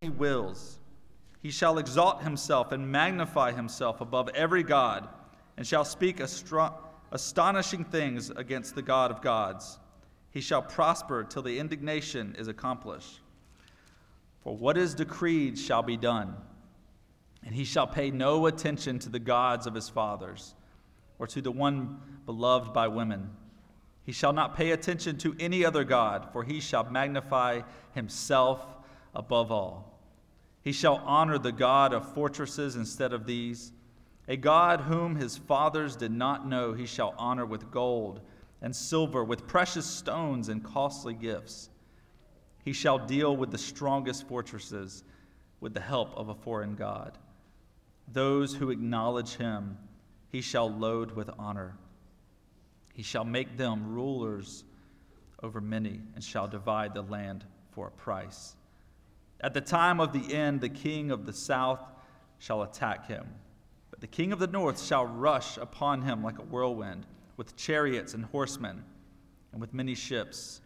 [0.00, 0.78] he wills.
[1.42, 5.06] He shall exalt himself and magnify himself above every God,
[5.58, 6.74] and shall speak astro-
[7.12, 9.78] astonishing things against the God of gods.
[10.30, 13.20] He shall prosper till the indignation is accomplished.
[14.42, 16.34] For what is decreed shall be done,
[17.44, 20.54] and he shall pay no attention to the gods of his fathers,
[21.18, 23.28] or to the one beloved by women.
[24.06, 27.60] He shall not pay attention to any other God, for he shall magnify
[27.92, 28.64] himself
[29.14, 29.89] above all.
[30.62, 33.72] He shall honor the God of fortresses instead of these.
[34.28, 38.20] A God whom his fathers did not know, he shall honor with gold
[38.62, 41.70] and silver, with precious stones and costly gifts.
[42.64, 45.02] He shall deal with the strongest fortresses
[45.60, 47.16] with the help of a foreign God.
[48.12, 49.78] Those who acknowledge him,
[50.28, 51.76] he shall load with honor.
[52.92, 54.64] He shall make them rulers
[55.42, 58.56] over many and shall divide the land for a price.
[59.42, 61.82] At the time of the end, the king of the south
[62.38, 63.26] shall attack him,
[63.90, 68.12] but the king of the north shall rush upon him like a whirlwind, with chariots
[68.12, 68.84] and horsemen,
[69.52, 70.60] and with many ships.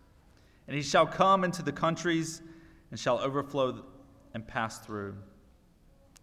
[0.66, 2.42] And he shall come into the countries
[2.90, 3.84] and shall overflow
[4.34, 5.16] and pass through.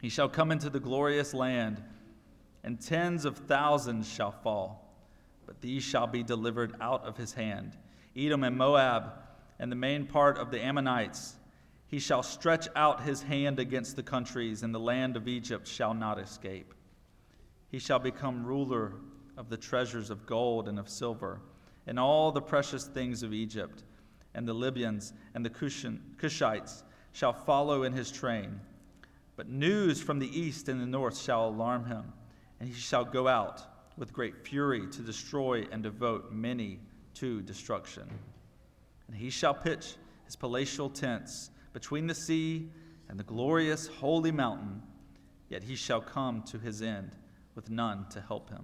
[0.01, 1.81] He shall come into the glorious land,
[2.63, 4.93] and tens of thousands shall fall,
[5.45, 7.77] but these shall be delivered out of his hand
[8.15, 9.13] Edom and Moab,
[9.57, 11.35] and the main part of the Ammonites
[11.91, 15.93] he shall stretch out his hand against the countries, and the land of Egypt shall
[15.93, 16.73] not escape.
[17.67, 18.93] He shall become ruler
[19.35, 21.41] of the treasures of gold and of silver,
[21.85, 23.83] and all the precious things of Egypt,
[24.33, 28.61] and the Libyans and the Cushites shall follow in his train.
[29.35, 32.13] But news from the east and the north shall alarm him,
[32.61, 33.63] and he shall go out
[33.97, 36.79] with great fury to destroy and devote many
[37.15, 38.09] to destruction.
[39.07, 42.69] And he shall pitch his palatial tents between the sea
[43.09, 44.81] and the glorious holy mountain,
[45.49, 47.17] yet he shall come to his end
[47.55, 48.63] with none to help him.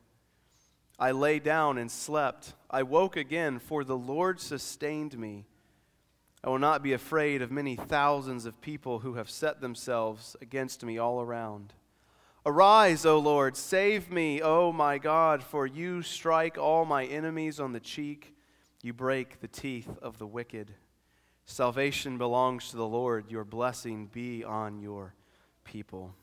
[1.01, 2.53] I lay down and slept.
[2.69, 5.47] I woke again, for the Lord sustained me.
[6.43, 10.85] I will not be afraid of many thousands of people who have set themselves against
[10.85, 11.73] me all around.
[12.45, 17.73] Arise, O Lord, save me, O my God, for you strike all my enemies on
[17.73, 18.35] the cheek,
[18.83, 20.75] you break the teeth of the wicked.
[21.45, 25.15] Salvation belongs to the Lord, your blessing be on your
[25.63, 26.13] people.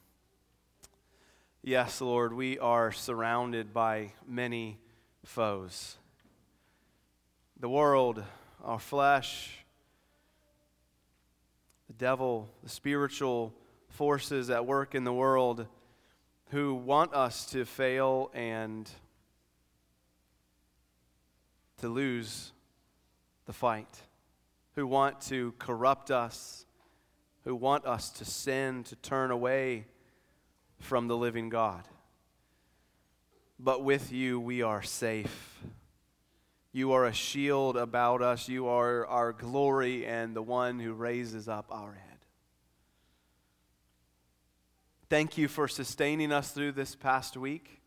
[1.64, 4.78] Yes, Lord, we are surrounded by many
[5.24, 5.96] foes.
[7.58, 8.22] The world,
[8.62, 9.64] our flesh,
[11.88, 13.52] the devil, the spiritual
[13.88, 15.66] forces at work in the world
[16.50, 18.88] who want us to fail and
[21.78, 22.52] to lose
[23.46, 24.02] the fight,
[24.76, 26.64] who want to corrupt us,
[27.44, 29.86] who want us to sin, to turn away
[30.80, 31.86] from the living God.
[33.58, 35.60] But with you, we are safe.
[36.72, 38.48] You are a shield about us.
[38.48, 42.18] You are our glory and the one who raises up our head.
[45.10, 47.80] Thank you for sustaining us through this past week.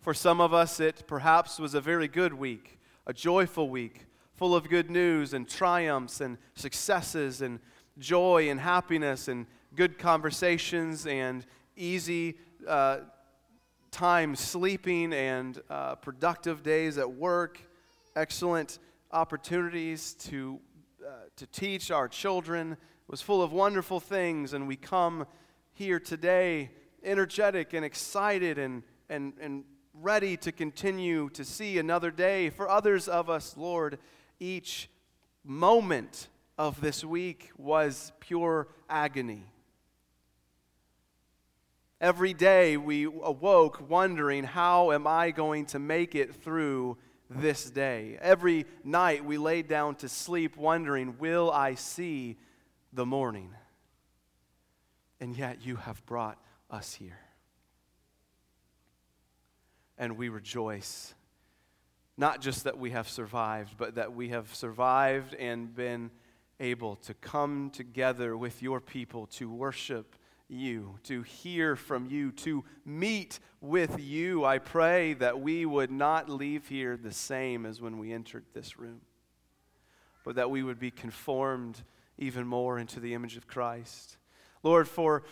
[0.00, 4.54] For some of us, it perhaps was a very good week, a joyful week, full
[4.54, 7.60] of good news and triumphs and successes and
[7.98, 11.44] joy and happiness and good conversations and
[11.76, 12.98] easy uh,
[13.90, 17.60] time sleeping and uh, productive days at work,
[18.16, 18.78] excellent
[19.10, 20.58] opportunities to,
[21.06, 22.72] uh, to teach our children.
[22.72, 25.26] It was full of wonderful things, and we come
[25.74, 26.70] here today
[27.04, 32.50] energetic and excited and, and, and ready to continue to see another day.
[32.50, 33.98] For others of us, Lord,
[34.40, 34.88] each
[35.44, 39.51] moment of this week was pure agony.
[42.02, 46.98] Every day we awoke wondering, how am I going to make it through
[47.40, 48.18] this day.
[48.20, 52.36] Every night we laid down to sleep wondering, Will I see
[52.92, 53.54] the morning?
[55.20, 56.38] And yet you have brought
[56.70, 57.18] us here.
[59.96, 61.14] And we rejoice,
[62.16, 66.10] not just that we have survived, but that we have survived and been
[66.58, 70.16] able to come together with your people to worship
[70.52, 74.44] you, to hear from you, to meet with you.
[74.44, 78.78] I pray that we would not leave here the same as when we entered this
[78.78, 79.00] room,
[80.24, 81.82] but that we would be conformed
[82.18, 84.16] even more into the image of Christ.
[84.62, 85.24] Lord, for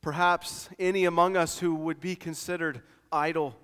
[0.00, 3.56] perhaps any among us who would be considered idle,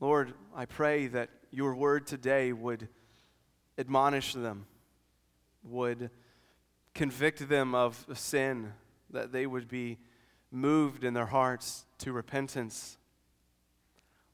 [0.00, 2.88] Lord, I pray that your word today would
[3.78, 4.66] admonish them,
[5.62, 6.10] would
[6.94, 8.72] convict them of sin,
[9.10, 9.98] that they would be
[10.50, 12.98] moved in their hearts to repentance.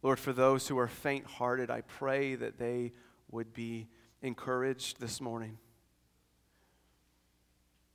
[0.03, 2.92] Lord, for those who are faint hearted, I pray that they
[3.31, 3.88] would be
[4.23, 5.59] encouraged this morning,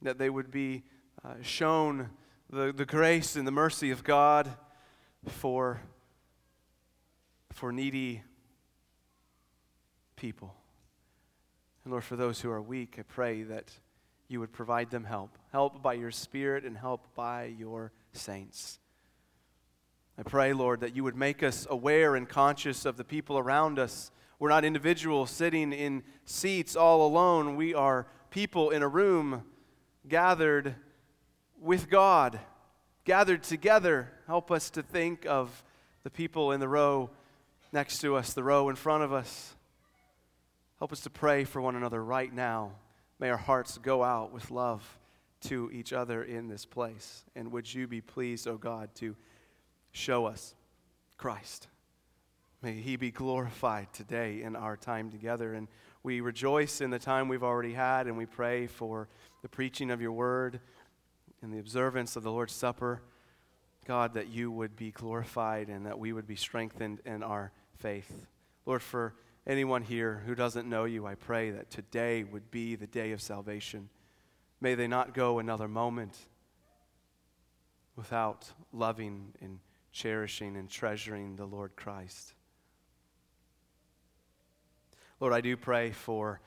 [0.01, 0.83] that they would be
[1.23, 2.09] uh, shown
[2.49, 4.49] the, the grace and the mercy of God
[5.27, 5.81] for,
[7.51, 8.23] for needy
[10.15, 10.53] people.
[11.83, 13.71] And Lord, for those who are weak, I pray that
[14.31, 15.37] you would provide them help.
[15.51, 18.79] Help by your Spirit and help by your saints.
[20.17, 23.77] I pray, Lord, that you would make us aware and conscious of the people around
[23.77, 24.11] us.
[24.39, 27.55] We're not individuals sitting in seats all alone.
[27.55, 29.43] We are people in a room
[30.07, 30.75] gathered
[31.59, 32.39] with God,
[33.03, 34.09] gathered together.
[34.27, 35.63] Help us to think of
[36.03, 37.09] the people in the row
[37.71, 39.55] next to us, the row in front of us.
[40.79, 42.71] Help us to pray for one another right now.
[43.21, 44.97] May our hearts go out with love
[45.41, 47.23] to each other in this place.
[47.35, 49.15] And would you be pleased, O oh God, to
[49.91, 50.55] show us
[51.17, 51.67] Christ?
[52.63, 55.53] May he be glorified today in our time together.
[55.53, 55.67] And
[56.01, 59.07] we rejoice in the time we've already had, and we pray for
[59.43, 60.59] the preaching of your word
[61.43, 63.03] and the observance of the Lord's Supper.
[63.85, 68.25] God, that you would be glorified and that we would be strengthened in our faith.
[68.65, 69.13] Lord, for
[69.47, 73.21] anyone here who doesn't know you, I pray that today would be the day of
[73.21, 73.89] salvation.
[74.59, 76.17] May they not go another moment
[77.95, 79.59] without loving and
[79.91, 82.33] cherishing and treasuring the Lord Christ.
[85.19, 86.41] Lord, I do pray for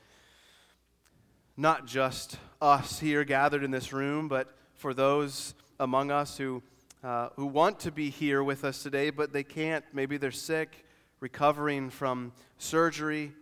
[1.56, 6.62] not just us here gathered in this room, but for those among us who,
[7.02, 9.84] uh, who want to be here with us today, but they can't.
[9.92, 10.83] Maybe they're sick
[11.24, 13.32] recovering from surgery,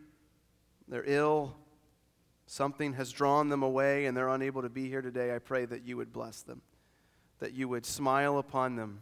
[0.87, 1.53] they're ill,
[2.47, 5.85] something has drawn them away, and they're unable to be here today, I pray that
[5.85, 6.63] you would bless them,
[7.41, 9.01] that you would smile upon them.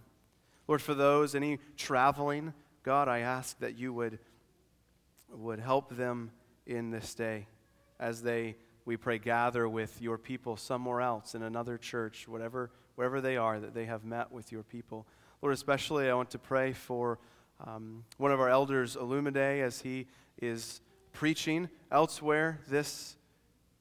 [0.66, 4.18] Lord, for those, any traveling, God, I ask that you would,
[5.30, 6.30] would help them
[6.66, 7.48] in this day
[7.98, 8.56] as they,
[8.86, 13.60] we pray, gather with your people somewhere else in another church, whatever, wherever they are,
[13.60, 15.06] that they have met with your people.
[15.42, 17.18] Lord, especially I want to pray for
[17.66, 20.06] um, one of our elders, Olumide, as he
[20.40, 20.80] is
[21.12, 23.16] preaching elsewhere this,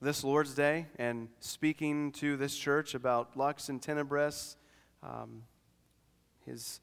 [0.01, 4.57] this Lord's Day and speaking to this church about Lux in Tenebris,
[5.01, 5.43] um,
[6.45, 6.82] his,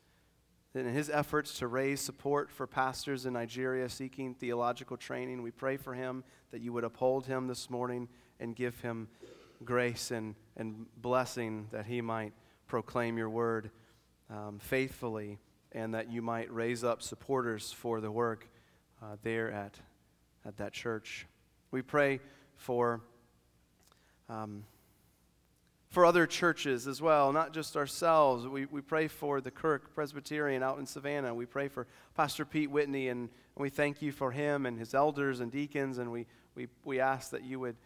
[0.74, 5.42] in his efforts to raise support for pastors in Nigeria seeking theological training.
[5.42, 8.09] We pray for him that you would uphold him this morning
[8.40, 9.09] and give him
[9.64, 12.32] grace and, and blessing that he might
[12.66, 13.70] proclaim your word
[14.30, 15.38] um, faithfully
[15.77, 18.49] and that you might raise up supporters for the work
[19.03, 19.79] uh, there at,
[20.47, 21.27] at that church.
[21.70, 22.20] We pray
[22.57, 23.03] for,
[24.31, 24.64] um,
[25.91, 28.47] for other churches as well, not just ourselves.
[28.47, 31.35] We, we pray for the Kirk Presbyterian out in Savannah.
[31.35, 34.95] We pray for Pastor Pete Whitney, and, and we thank you for him and his
[34.95, 36.24] elders and deacons, and we,
[36.55, 37.77] we, we ask that you would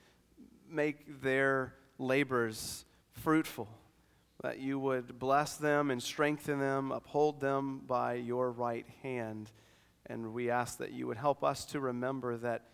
[0.71, 3.69] make their labors fruitful
[4.43, 9.51] that you would bless them and strengthen them, uphold them by your right hand.
[10.07, 12.65] And we ask that you would help us to remember that,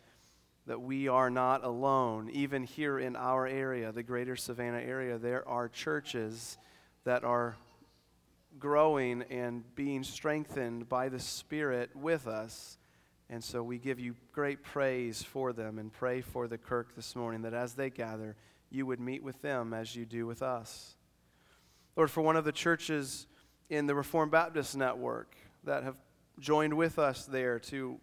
[0.66, 2.30] that we are not alone.
[2.30, 6.56] Even here in our area, the greater Savannah area, there are churches
[7.04, 7.56] that are
[8.58, 12.78] growing and being strengthened by the Spirit with us.
[13.28, 17.16] And so we give you great praise for them and pray for the Kirk this
[17.16, 18.36] morning that as they gather,
[18.70, 20.95] you would meet with them as you do with us.
[21.96, 23.26] Lord, for one of the churches
[23.70, 25.34] in the Reformed Baptist Network
[25.64, 25.96] that have
[26.38, 27.98] joined with us there to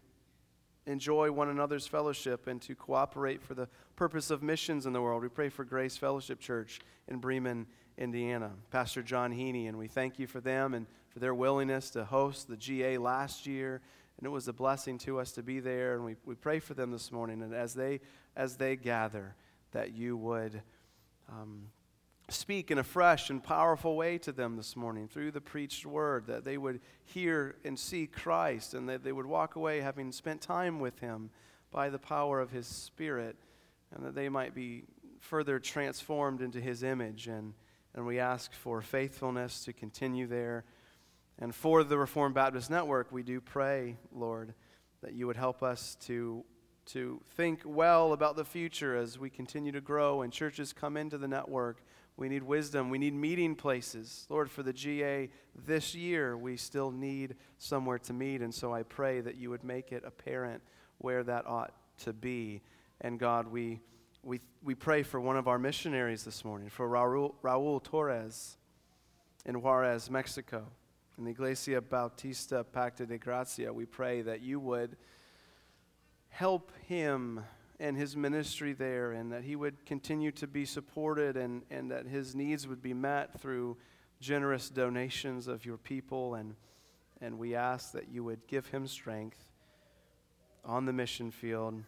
[0.85, 5.21] enjoy one another's fellowship and to cooperate for the purpose of missions in the world.
[5.21, 7.67] We pray for Grace Fellowship Church in Bremen,
[7.97, 8.51] Indiana.
[8.71, 12.47] Pastor John Heaney, and we thank you for them and for their willingness to host
[12.47, 13.81] the GA last year
[14.17, 15.95] and it was a blessing to us to be there.
[15.95, 17.41] And we, we pray for them this morning.
[17.41, 17.99] And as they,
[18.35, 19.35] as they gather,
[19.71, 20.61] that you would
[21.29, 21.63] um,
[22.29, 26.27] speak in a fresh and powerful way to them this morning through the preached word,
[26.27, 30.41] that they would hear and see Christ, and that they would walk away having spent
[30.41, 31.29] time with Him
[31.71, 33.35] by the power of His Spirit,
[33.93, 34.83] and that they might be
[35.19, 37.27] further transformed into His image.
[37.27, 37.53] And,
[37.93, 40.63] and we ask for faithfulness to continue there.
[41.39, 44.53] And for the Reformed Baptist Network, we do pray, Lord,
[45.01, 46.45] that you would help us to,
[46.87, 51.17] to think well about the future as we continue to grow and churches come into
[51.17, 51.83] the network.
[52.15, 52.89] We need wisdom.
[52.89, 54.27] We need meeting places.
[54.29, 55.29] Lord, for the GA
[55.65, 58.41] this year, we still need somewhere to meet.
[58.41, 60.61] And so I pray that you would make it apparent
[60.99, 62.61] where that ought to be.
[63.01, 63.81] And God, we,
[64.21, 68.57] we, we pray for one of our missionaries this morning, for Raul, Raul Torres
[69.45, 70.67] in Juarez, Mexico
[71.17, 74.97] in the Iglesia Bautista Pacto de Gracia, we pray that you would
[76.29, 77.41] help him
[77.83, 82.07] and his ministry there, and that he would continue to be supported, and, and that
[82.07, 83.75] his needs would be met through
[84.21, 86.35] generous donations of your people.
[86.35, 86.55] And,
[87.19, 89.43] and we ask that you would give him strength
[90.63, 91.83] on the mission field.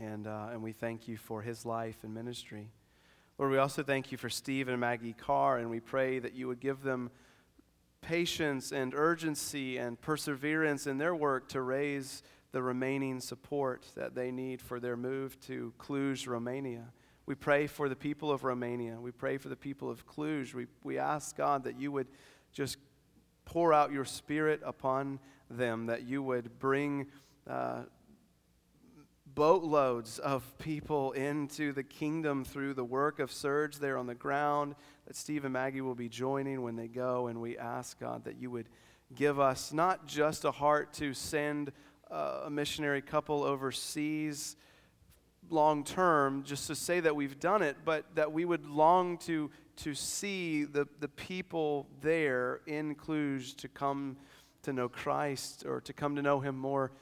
[0.00, 2.70] And, uh, and we thank you for his life and ministry.
[3.36, 6.48] Lord, we also thank you for Steve and Maggie Carr, and we pray that you
[6.48, 7.10] would give them
[8.00, 12.22] patience and urgency and perseverance in their work to raise
[12.54, 16.84] the remaining support that they need for their move to Cluj, Romania.
[17.26, 19.00] We pray for the people of Romania.
[19.00, 20.54] We pray for the people of Cluj.
[20.54, 22.06] We, we ask, God, that you would
[22.52, 22.76] just
[23.44, 25.18] pour out your spirit upon
[25.50, 27.08] them, that you would bring
[27.50, 27.82] uh,
[29.26, 34.76] boatloads of people into the kingdom through the work of Serge there on the ground,
[35.08, 37.26] that Steve and Maggie will be joining when they go.
[37.26, 38.68] And we ask, God, that you would
[39.12, 41.72] give us not just a heart to send
[42.10, 44.56] uh, a missionary couple overseas
[45.50, 49.50] long term, just to say that we've done it, but that we would long to,
[49.76, 54.16] to see the, the people there in Cluj to come
[54.62, 56.92] to know Christ or to come to know Him more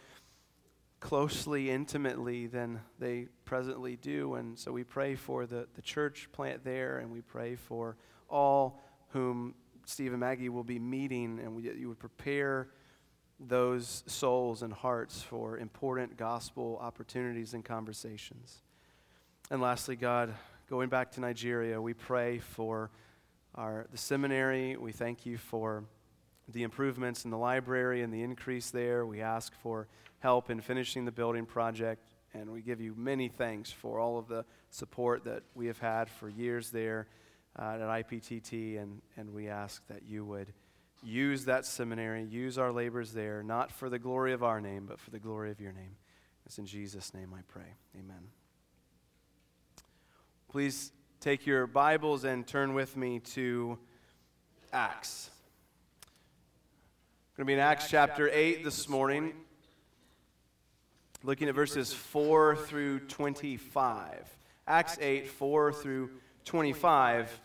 [1.00, 4.34] closely, intimately than they presently do.
[4.34, 7.96] And so we pray for the, the church plant there, and we pray for
[8.28, 12.68] all whom Steve and Maggie will be meeting, and we, you would prepare
[13.48, 18.62] those souls and hearts for important gospel opportunities and conversations.
[19.50, 20.34] And lastly, God,
[20.68, 22.90] going back to Nigeria, we pray for
[23.54, 24.76] our, the seminary.
[24.76, 25.84] We thank you for
[26.48, 29.06] the improvements in the library and the increase there.
[29.06, 29.88] We ask for
[30.20, 34.28] help in finishing the building project, and we give you many thanks for all of
[34.28, 37.08] the support that we have had for years there
[37.58, 40.52] uh, at IPTT, and, and we ask that you would
[41.02, 45.00] use that seminary, use our labors there, not for the glory of our name, but
[45.00, 45.96] for the glory of your name.
[46.46, 47.76] It's in Jesus' name I pray.
[47.98, 48.28] Amen.
[50.48, 53.78] Please take your Bibles and turn with me to
[54.72, 55.30] Acts.
[57.32, 59.32] We're going to be in Acts chapter 8 this morning,
[61.22, 64.28] looking at verses 4 through 25.
[64.68, 66.10] Acts 8, 4 through
[66.44, 67.40] 25.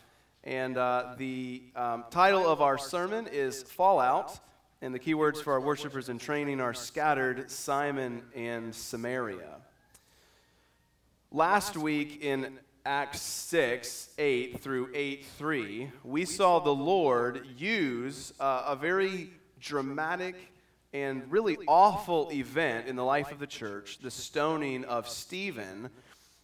[0.48, 4.40] And uh, the um, title of our sermon is Fallout.
[4.80, 9.56] And the keywords for our worshipers in training are scattered, Simon, and Samaria.
[11.30, 18.64] Last week in Acts 6, 8 through 8, 3, we saw the Lord use uh,
[18.68, 19.28] a very
[19.60, 20.34] dramatic
[20.94, 25.90] and really awful event in the life of the church, the stoning of Stephen,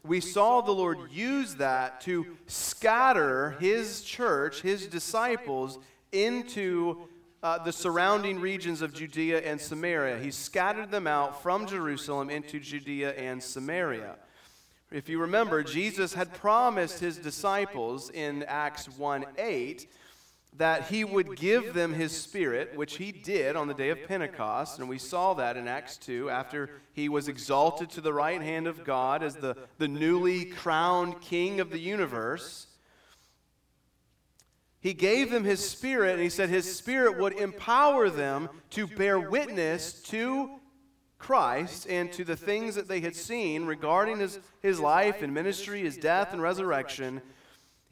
[0.04, 5.78] we saw the Lord use that to scatter his church, his disciples,
[6.12, 7.08] into
[7.42, 10.18] uh, the surrounding regions of Judea and Samaria.
[10.18, 14.16] He scattered them out from Jerusalem into Judea and Samaria.
[14.90, 19.86] If you remember, Jesus had promised his disciples in Acts 1 8
[20.56, 24.78] that he would give them his spirit, which he did on the day of Pentecost.
[24.78, 28.68] And we saw that in Acts 2 after he was exalted to the right hand
[28.68, 32.68] of God as the, the newly crowned king of the universe.
[34.80, 39.18] He gave them his spirit, and he said his spirit would empower them to bear
[39.18, 40.60] witness to
[41.18, 45.80] Christ and to the things that they had seen regarding his, his life and ministry,
[45.80, 47.22] his death and resurrection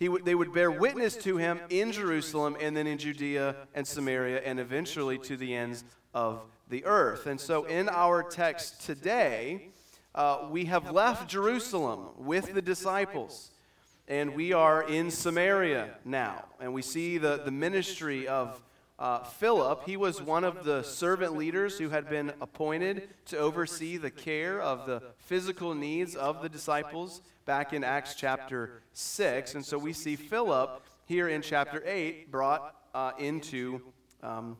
[0.03, 3.87] he would, they would bear witness to him in Jerusalem and then in Judea and
[3.87, 7.29] Samaria and eventually to the ends of the earth.
[7.29, 9.69] And so in our text today,
[10.13, 13.53] uh, we have left Jerusalem with the disciples.
[14.09, 16.47] And we are in Samaria now.
[16.59, 18.61] And we see the, the ministry of
[18.99, 23.99] uh, Philip, he was one of the servant leaders who had been appointed to oversee
[23.99, 29.55] the care of the physical needs of the disciples back in Acts chapter 6.
[29.55, 33.81] And so we see Philip here in chapter 8 brought uh, into,
[34.23, 34.57] um,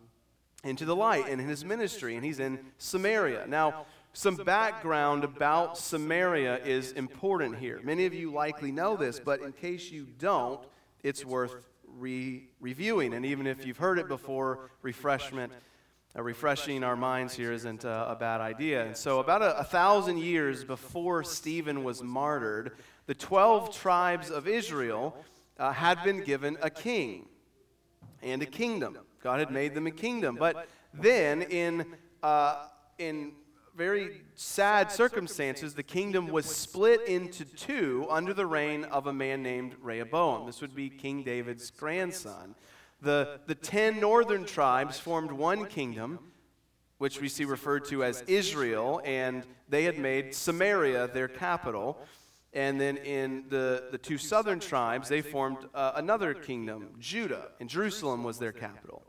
[0.65, 3.47] into the light and in his ministry, and he's in Samaria.
[3.47, 7.81] Now, some background about Samaria is important here.
[7.83, 10.61] Many of you likely know this, but in case you don't,
[11.03, 11.55] it's worth
[11.87, 13.15] re- reviewing.
[13.15, 15.53] And even if you've heard it before, refreshment,
[16.17, 18.85] uh, refreshing our minds here isn't uh, a bad idea.
[18.85, 22.73] And so, about a, a thousand years before Stephen was martyred,
[23.07, 25.17] the 12 tribes of Israel
[25.59, 27.29] uh, had been given a king
[28.23, 28.99] and a kingdom.
[29.23, 30.37] God had made them a kingdom.
[30.37, 31.87] But then, in,
[32.23, 32.67] uh,
[32.99, 33.33] in
[33.75, 39.43] very sad circumstances, the kingdom was split into two under the reign of a man
[39.43, 40.47] named Rehoboam.
[40.47, 42.55] This would be King David's grandson.
[43.03, 46.21] The, the ten northern tribes formed one kingdom,
[46.99, 51.99] which we see referred to as Israel, and they had made Samaria their capital.
[52.53, 57.69] And then in the, the two southern tribes, they formed uh, another kingdom, Judah, and
[57.69, 59.03] Jerusalem was their capital.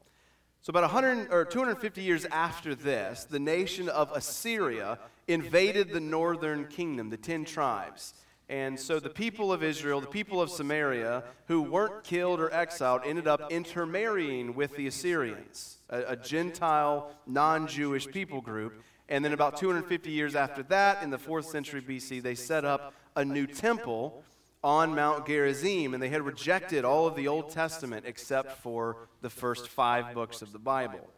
[0.62, 6.66] So, about 100 or 250 years after this, the nation of Assyria invaded the northern
[6.68, 8.16] kingdom, the 10 tribes.
[8.50, 13.02] And so the people of Israel, the people of Samaria, who weren't killed or exiled,
[13.06, 18.84] ended up intermarrying with the Assyrians, a, a Gentile, non Jewish people group.
[19.10, 22.94] And then, about 250 years after that, in the 4th century BC, they set up
[23.16, 24.24] a new temple
[24.64, 29.30] on Mount Gerizim, and they had rejected all of the Old Testament except for the
[29.30, 31.10] first five books of the Bible,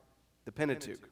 [0.45, 1.09] the Pentateuch.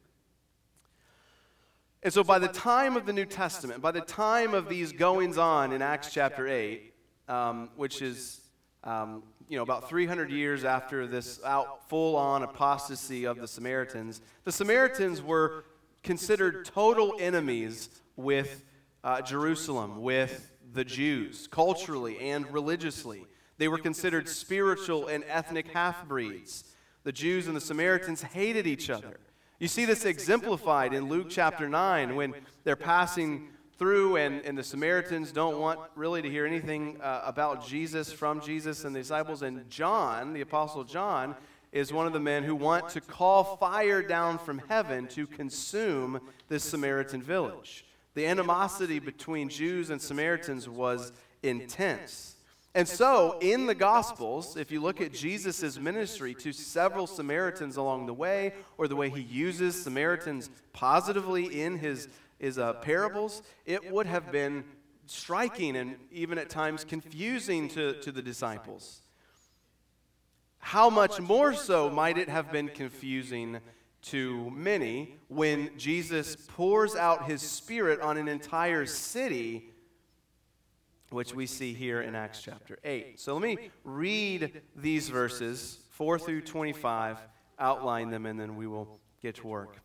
[2.03, 5.37] And so by the time of the New Testament, by the time of these goings
[5.37, 6.93] on in Acts chapter 8,
[7.29, 8.41] um, which is
[8.83, 14.21] um, you know, about 300 years after this out full on apostasy of the Samaritans,
[14.43, 15.63] the Samaritans were
[16.03, 18.65] considered total enemies with
[19.05, 23.25] uh, Jerusalem, with the Jews, culturally and religiously.
[23.57, 26.65] They were considered spiritual and ethnic half breeds.
[27.03, 29.19] The Jews and the Samaritans hated each other.
[29.63, 32.33] You see this exemplified in Luke chapter 9 when
[32.65, 33.47] they're passing
[33.79, 38.41] through and, and the Samaritans don't want really to hear anything uh, about Jesus from
[38.41, 39.41] Jesus and the disciples.
[39.41, 41.33] And John, the Apostle John,
[41.71, 46.19] is one of the men who want to call fire down from heaven to consume
[46.49, 47.85] this Samaritan village.
[48.15, 52.32] The animosity between Jews and Samaritans was intense.
[52.75, 58.07] And so, in the Gospels, if you look at Jesus' ministry to several Samaritans along
[58.07, 62.07] the way, or the way he uses Samaritans positively in his,
[62.39, 64.63] his uh, parables, it would have been
[65.05, 69.01] striking and even at times confusing to, to the disciples.
[70.57, 73.59] How much more so might it have been confusing
[74.03, 79.69] to many when Jesus pours out his Spirit on an entire city,
[81.13, 83.19] which we see here in Acts chapter 8.
[83.19, 87.19] So let me read these verses, 4 through 25,
[87.59, 89.77] outline them, and then we will get to work.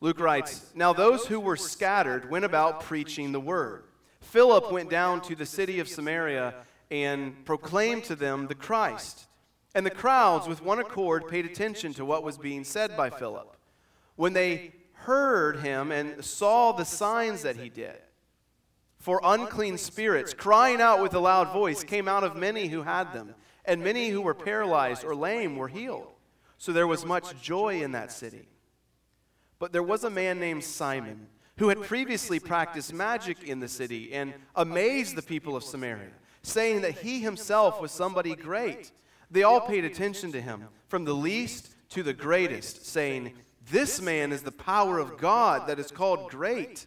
[0.00, 3.84] Luke writes Now those who were scattered went about preaching the word.
[4.20, 6.54] Philip went down to the city of Samaria
[6.90, 9.26] and proclaimed to them the Christ.
[9.74, 13.56] And the crowds, with one accord, paid attention to what was being said by Philip.
[14.16, 17.98] When they heard him and saw the signs that he did,
[19.06, 23.12] for unclean spirits, crying out with a loud voice, came out of many who had
[23.12, 26.08] them, and many who were paralyzed or lame were healed.
[26.58, 28.48] So there was much joy in that city.
[29.60, 31.28] But there was a man named Simon
[31.58, 36.10] who had previously practiced magic in the city and amazed the people of Samaria,
[36.42, 38.90] saying that he himself was somebody great.
[39.30, 43.34] They all paid attention to him, from the least to the greatest, saying,
[43.70, 46.86] This man is the power of God that is called great.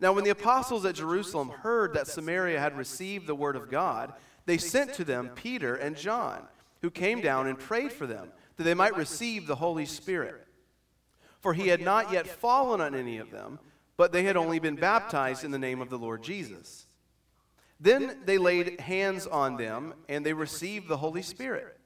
[0.00, 4.14] Now, when the apostles at Jerusalem heard that Samaria had received the word of God,
[4.46, 6.42] they sent to them Peter and John,
[6.80, 10.46] who came down and prayed for them, that they might receive the Holy Spirit.
[11.40, 13.58] For he had not yet fallen on any of them,
[13.96, 16.86] but they had only been baptized in the name of the Lord Jesus.
[17.78, 21.78] Then they laid hands on them, and they received the Holy Spirit.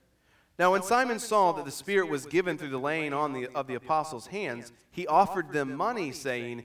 [0.59, 3.67] Now, when Simon saw that the Spirit was given through the laying on the, of
[3.67, 6.65] the apostles' hands, he offered them money, saying,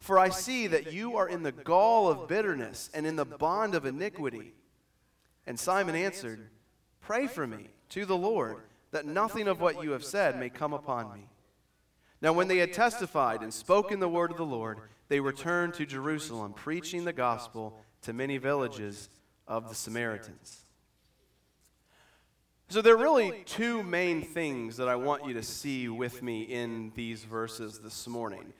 [0.00, 3.74] For I see that you are in the gall of bitterness and in the bond
[3.74, 4.54] of iniquity.
[5.46, 6.50] And Simon answered,
[7.00, 8.58] Pray for me to the Lord,
[8.90, 11.28] that nothing of what you have said may come upon me.
[12.20, 14.78] Now, when they had testified and spoken the word of the Lord,
[15.08, 19.08] they returned to Jerusalem, preaching the gospel to many villages
[19.46, 20.64] of the Samaritans.
[22.68, 26.42] So, there are really two main things that I want you to see with me
[26.42, 28.52] in these verses this morning.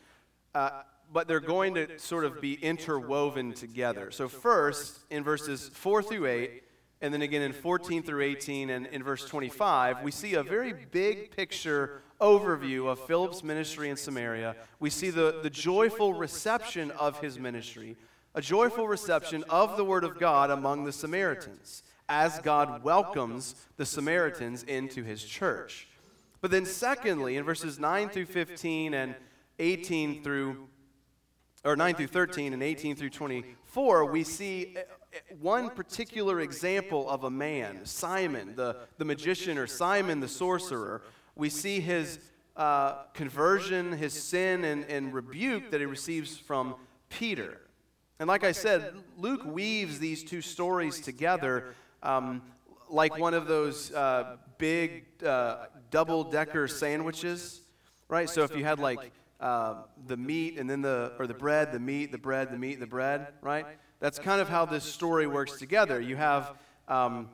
[0.55, 0.82] Uh,
[1.12, 4.11] but they're going to sort of be interwoven together.
[4.11, 6.62] So, first, in verses 4 through 8,
[7.00, 10.72] and then again in 14 through 18 and in verse 25, we see a very
[10.72, 14.57] big picture overview of Philip's ministry in Samaria.
[14.80, 17.96] We see the, the joyful reception of his ministry,
[18.34, 23.86] a joyful reception of the word of God among the Samaritans as God welcomes the
[23.86, 25.88] Samaritans into his church.
[26.40, 29.14] But then, secondly, in verses 9 through 15 and
[29.59, 30.68] 18 through,
[31.66, 34.80] or 9 through 13 and 18 through 24, we see eh,
[35.12, 41.02] eh, one particular example of a man, Simon, the, the magician, or Simon the sorcerer.
[41.34, 42.20] We see his
[42.56, 46.76] uh, conversion, his sin, and, and rebuke that he receives from
[47.08, 47.60] Peter.
[48.18, 52.42] And like I said, Luke weaves these two stories together um,
[52.88, 57.60] like one of those uh, big uh, double decker sandwiches,
[58.08, 58.30] right?
[58.30, 61.80] So if you had like uh, the meat and then the, or the bread, the
[61.80, 63.66] meat, the bread, the meat, the bread, right?
[64.01, 66.01] That's kind of how this story works together.
[66.01, 66.55] You have
[66.89, 67.28] um,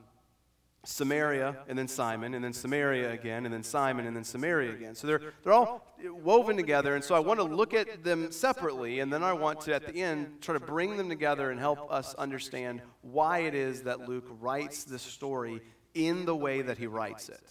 [0.85, 4.97] Samaria, and then Simon, and then Samaria again, and then Simon, and then Samaria again.
[4.97, 8.99] So they're, they're all woven together, and so I want to look at them separately,
[8.99, 11.93] and then I want to, at the end, try to bring them together and help
[11.93, 15.61] us understand why it is that Luke writes this story
[15.95, 17.43] in the way that he writes it.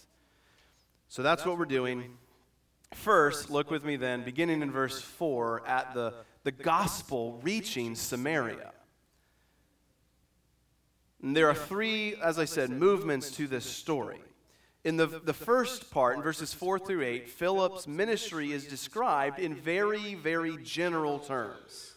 [1.08, 2.18] So that's what we're doing.
[2.94, 6.14] First, look with me then, beginning in verse 4, at the,
[6.44, 8.72] the gospel reaching Samaria.
[11.22, 14.20] And there are three, as I said, movements to this story.
[14.84, 19.54] In the, the first part, in verses 4 through 8, Philip's ministry is described in
[19.54, 21.94] very, very general terms.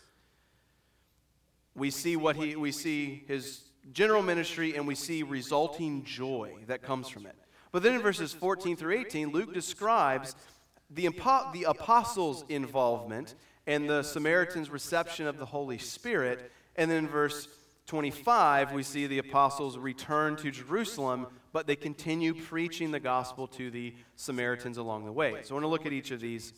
[1.74, 6.84] We see what he we see his general ministry and we see resulting joy that
[6.84, 7.36] comes from it.
[7.72, 10.36] But then in verses 14 through 18, Luke describes
[10.90, 11.10] the,
[11.54, 13.36] the apostles' involvement
[13.68, 16.52] and the Samaritans' reception of the Holy Spirit.
[16.76, 17.48] And then in verse
[17.88, 23.70] 25, we see the apostles return to Jerusalem, but they continue preaching the gospel to
[23.70, 25.42] the Samaritans along the way.
[25.44, 26.54] So I want to look at each of these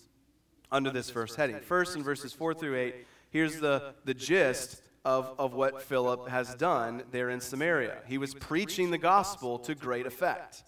[0.72, 1.60] under this first heading.
[1.60, 2.96] First, in verses 4 through 8,
[3.30, 8.00] here's the, the gist of, of what Philip has done there in Samaria.
[8.08, 10.64] He was preaching the gospel to great effect.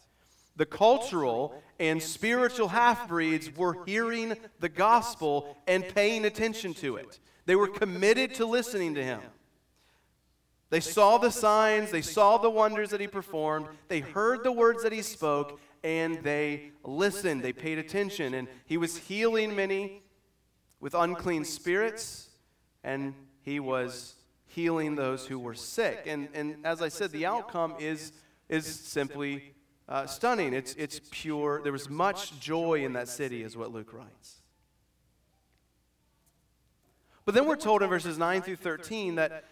[0.60, 7.18] The cultural and spiritual half breeds were hearing the gospel and paying attention to it.
[7.46, 9.22] They were committed to listening to him.
[10.70, 14.84] They saw the signs, they saw the wonders that he performed, they heard the words
[14.84, 17.42] that he spoke, and they listened.
[17.42, 18.34] They paid attention.
[18.34, 20.04] And he was healing many
[20.82, 22.32] with unclean spirits,
[22.84, 24.16] and he was
[24.48, 26.04] healing those who were sick.
[26.06, 28.12] And, and as I said, the outcome is,
[28.50, 29.54] is simply
[29.90, 30.54] uh, stunning.
[30.54, 31.62] It's, it's pure.
[31.62, 34.36] There was much joy in that city, is what Luke writes.
[37.26, 39.44] But then we're told in verses 9 through 13 that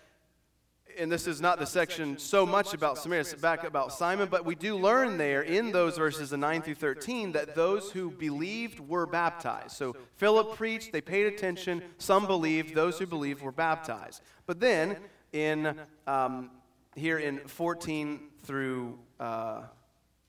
[0.98, 4.46] and this is not the section so much about Samaria, it's back about Simon, but
[4.46, 8.80] we do learn there in those verses, the 9 through 13, that those who believed
[8.80, 9.72] were baptized.
[9.72, 14.22] So Philip preached, they paid attention, some believed, those who believed were baptized.
[14.48, 14.98] But then,
[15.34, 16.50] in um,
[16.96, 19.62] here in 14 through, uh,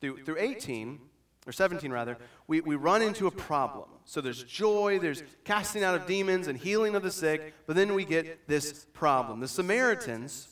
[0.01, 1.01] through, through 18,
[1.47, 3.89] or 17 rather, we, we run into a problem.
[4.05, 7.95] So there's joy, there's casting out of demons and healing of the sick, but then
[7.95, 9.41] we get this problem.
[9.41, 10.49] The Samaritans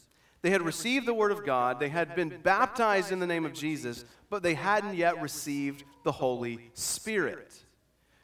[0.47, 3.53] they had received the word of God, they had been baptized in the name of
[3.53, 7.65] Jesus, but they hadn't yet received the Holy Spirit.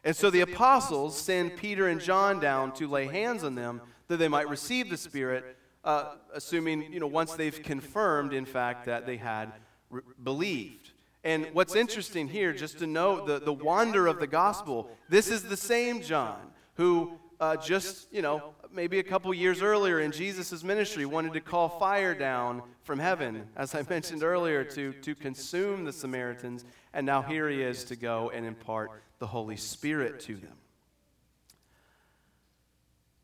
[0.05, 4.19] And so the apostles send Peter and John down to lay hands on them that
[4.19, 9.05] they might receive the Spirit, uh, assuming, you know, once they've confirmed, in fact, that
[9.05, 9.53] they had
[9.91, 10.92] re- believed.
[11.25, 15.45] And what's interesting here, just to note the, the wonder of the gospel, this is
[15.45, 16.41] the same John
[16.75, 21.41] who uh, just, you know, maybe a couple years earlier in Jesus' ministry wanted to
[21.41, 26.65] call fire down from heaven, as I mentioned earlier, to, to consume the Samaritans.
[26.93, 30.57] And now here he is to go and impart the Holy Spirit to them.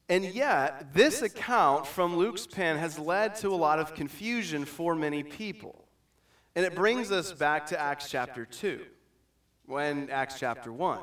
[0.08, 4.94] And yet, this account from Luke's pen has led to a lot of confusion for
[4.94, 5.84] many people.
[6.56, 8.80] And it brings us back to Acts chapter 2,
[9.66, 11.00] when Acts chapter 1.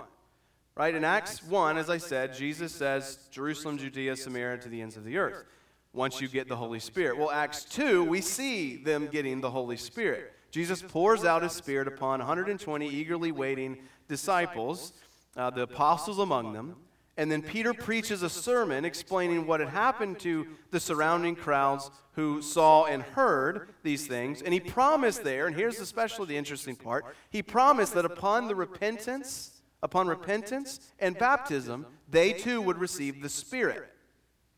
[0.75, 0.93] Right?
[0.93, 5.05] In Acts 1, as I said, Jesus says, Jerusalem, Judea, Samaria, to the ends of
[5.05, 5.45] the earth,
[5.93, 7.17] once you get the Holy Spirit.
[7.17, 10.33] Well, Acts 2, we see them getting the Holy Spirit.
[10.51, 13.77] Jesus pours out his Spirit upon 120 eagerly waiting
[14.09, 14.93] disciples,
[15.37, 16.75] uh, the apostles among them.
[17.17, 22.41] And then Peter preaches a sermon explaining what had happened to the surrounding crowds who
[22.41, 24.41] saw and heard these things.
[24.41, 28.55] And he promised there, and here's especially the interesting part he promised that upon the
[28.55, 33.89] repentance, upon repentance and baptism, they too would receive the Spirit.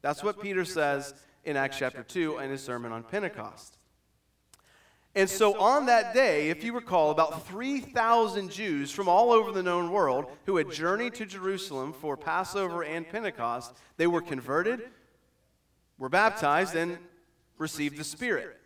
[0.02, 3.77] That's what Peter says in Acts chapter 2 in his sermon on Pentecost.
[5.18, 9.64] And so on that day, if you recall, about 3,000 Jews from all over the
[9.64, 14.80] known world who had journeyed to Jerusalem for Passover and Pentecost, they were converted,
[15.98, 17.00] were baptized, and
[17.58, 18.60] received the Spirit.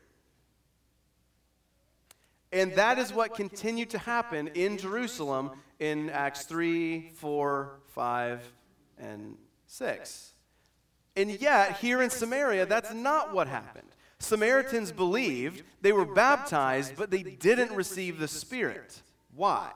[2.51, 8.53] And that is what continued to happen in Jerusalem in Acts 3, 4, 5,
[8.99, 9.37] and
[9.67, 10.33] 6.
[11.15, 13.87] And yet, here in Samaria, that's not what happened.
[14.21, 19.01] Samaritans believed, they were baptized, but they didn't receive the Spirit.
[19.35, 19.71] Why?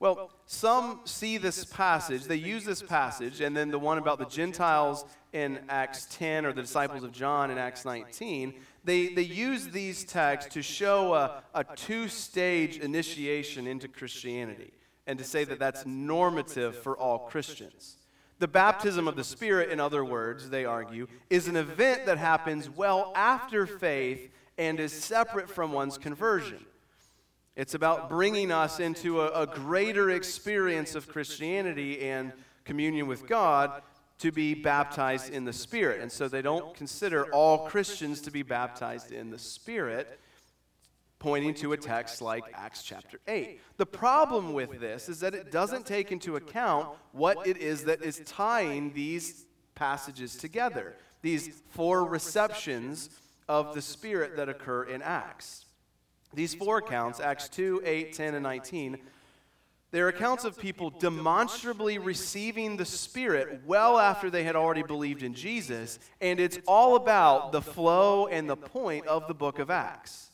[0.00, 4.26] Well, some see this passage, they use this passage, and then the one about the
[4.26, 8.54] Gentiles in Acts 10 or the disciples of John in Acts 19,
[8.84, 14.72] they, they use these texts to show a, a two stage initiation into Christianity
[15.06, 17.96] and to say that that's normative for all Christians.
[18.44, 22.68] The baptism of the Spirit, in other words, they argue, is an event that happens
[22.68, 26.62] well after faith and is separate from one's conversion.
[27.56, 32.34] It's about bringing us into a, a, greater experience of Christianity and
[32.66, 33.80] communion with God
[34.18, 36.02] to be baptized in the Spirit.
[36.02, 40.20] And so they don't consider all Christians to be baptized in the Spirit
[41.24, 43.58] pointing to a text like Acts chapter 8.
[43.78, 48.02] The problem with this is that it doesn't take into account what it is that
[48.02, 53.08] is tying these passages together, these four receptions
[53.48, 55.64] of the Spirit that occur in Acts.
[56.34, 58.98] These four accounts, Acts 2, 8, 10, and 19,
[59.92, 65.32] they're accounts of people demonstrably receiving the Spirit well after they had already believed in
[65.32, 70.28] Jesus, and it's all about the flow and the point of the book of Acts.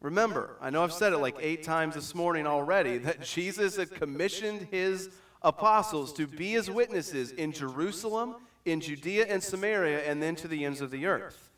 [0.00, 3.90] Remember, I know I've said it like eight times this morning already, that Jesus had
[3.90, 5.10] commissioned his
[5.42, 10.64] apostles to be his witnesses in Jerusalem, in Judea and Samaria, and then to the
[10.64, 11.50] ends of the earth.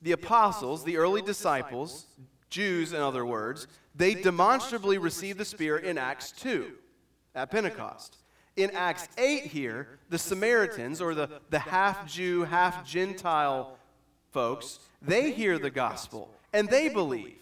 [0.00, 2.06] The apostles, the early disciples,
[2.50, 6.72] Jews in other words, they demonstrably received the Spirit in Acts 2
[7.34, 8.18] at Pentecost.
[8.56, 13.76] In Acts 8 here, the Samaritans, or the, the half Jew, half Gentile
[14.30, 17.41] folks, they hear the gospel and they believe.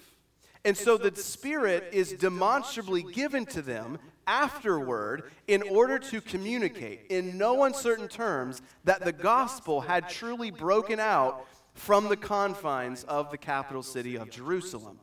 [0.64, 7.38] And so the Spirit is demonstrably given to them afterward in order to communicate in
[7.38, 13.38] no uncertain terms that the gospel had truly broken out from the confines of the
[13.38, 14.98] capital city of Jerusalem.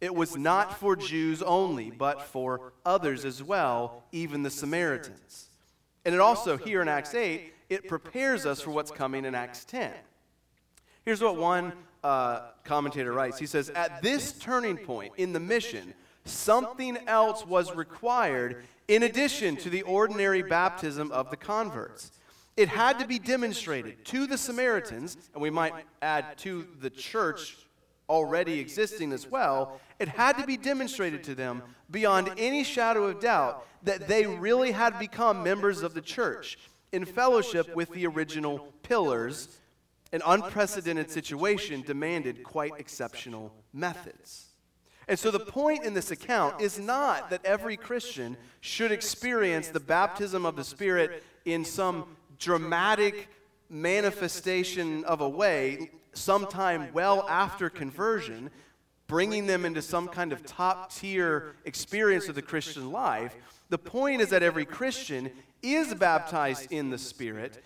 [0.00, 5.48] It was not for Jews only, but for others as well, even the Samaritans.
[6.04, 9.64] And it also, here in Acts 8, it prepares us for what's coming in Acts
[9.64, 9.92] 10.
[11.04, 11.72] Here's what one
[12.02, 13.38] uh, commentator writes.
[13.38, 15.94] He says, At this turning point in the mission,
[16.24, 22.12] something else was required in addition to the ordinary baptism of the converts.
[22.56, 25.72] It had to be demonstrated to the Samaritans, and we might
[26.02, 27.56] add to the church
[28.08, 29.80] already existing as well.
[29.98, 34.72] It had to be demonstrated to them beyond any shadow of doubt that they really
[34.72, 36.58] had become members of the church
[36.92, 39.48] in fellowship with the original pillars
[40.12, 44.48] an unprecedented situation demanded quite exceptional methods.
[45.08, 49.80] And so the point in this account is not that every Christian should experience the
[49.80, 53.28] baptism of the Spirit in some dramatic
[53.68, 58.50] manifestation of a way sometime well after conversion,
[59.06, 63.34] bringing them into some kind of top tier experience of the Christian life.
[63.70, 65.30] The point is that every Christian
[65.62, 67.62] is baptized in the Spirit.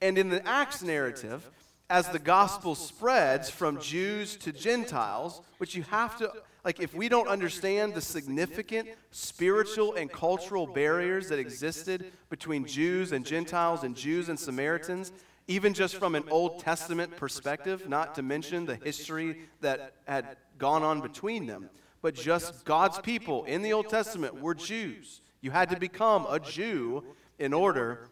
[0.00, 1.48] And in the Acts narrative,
[1.92, 6.32] as the gospel spreads from Jews to Gentiles, which you have to,
[6.64, 13.12] like, if we don't understand the significant spiritual and cultural barriers that existed between Jews
[13.12, 15.12] and Gentiles and Jews and Samaritans,
[15.48, 20.82] even just from an Old Testament perspective, not to mention the history that had gone
[20.82, 21.68] on between them,
[22.00, 25.20] but just God's people in the Old Testament were Jews.
[25.42, 27.04] You had to become a Jew
[27.38, 28.08] in order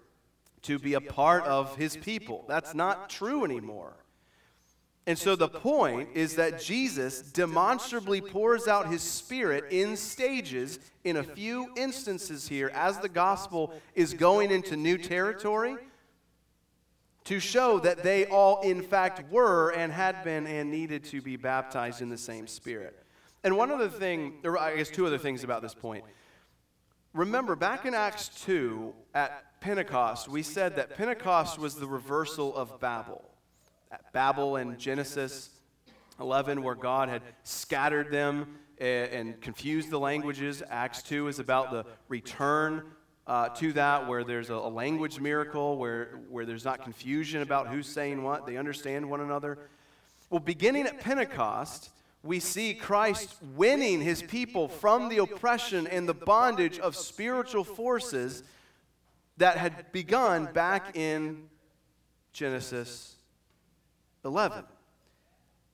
[0.63, 2.45] to be a part of his people.
[2.49, 3.95] That's not true anymore.
[5.07, 11.17] And so the point is that Jesus demonstrably pours out his spirit in stages in
[11.17, 15.77] a few instances here as the gospel is going into new territory
[17.25, 21.37] to show that they all, in fact, were and had been and needed to be
[21.37, 23.05] baptized in the same spirit.
[23.43, 26.05] And one other thing, or I guess two other things about this point.
[27.13, 32.81] Remember, back in Acts 2 at Pentecost, we said that Pentecost was the reversal of
[32.81, 33.23] Babel.
[33.93, 35.51] At Babel in Genesis
[36.19, 40.63] 11, where God had scattered them and confused the languages.
[40.71, 42.85] Acts 2 is about the return
[43.27, 47.69] uh, to that, where there's a, a, language miracle, where, where there's not confusion about
[47.69, 49.59] who's saying what, they understand one another.
[50.31, 51.91] Well, beginning at Pentecost,
[52.23, 58.43] we see Christ winning his people from the oppression and the bondage of spiritual forces
[59.41, 61.49] that had begun back in
[62.33, 63.17] Genesis
[64.23, 64.65] 11.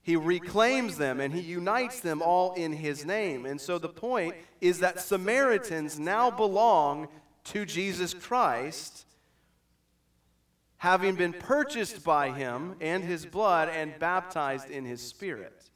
[0.03, 3.45] He reclaims them and he unites them all in his name.
[3.45, 7.09] And so the point is that Samaritans now belong
[7.47, 9.05] to Jesus Christ,
[10.77, 15.71] having been purchased by him and his blood and baptized in his spirit.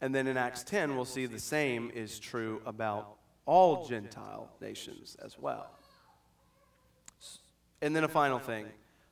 [0.00, 5.16] And then in Acts 10, we'll see the same is true about all Gentile nations
[5.24, 5.70] as well.
[7.80, 8.66] And then a final thing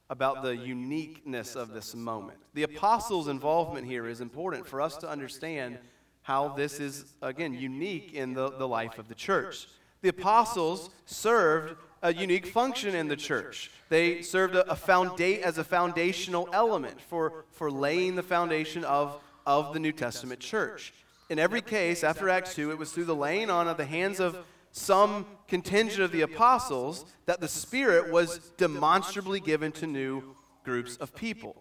[0.08, 2.38] about the uniqueness of this moment.
[2.54, 5.78] The apostles' involvement here is important for us to understand
[6.22, 9.68] how this is, again, unique in the, the life of the church.
[10.02, 13.70] The apostles served a unique function in the church.
[13.88, 19.20] They served a, a founda- as a foundational element for, for laying the foundation of
[19.46, 20.92] of the New Testament church.
[21.30, 24.18] In every case, after Acts 2, it was through the laying on of the hands
[24.18, 24.36] of
[24.72, 31.14] some contingent of the apostles that the Spirit was demonstrably given to new groups of
[31.14, 31.54] people.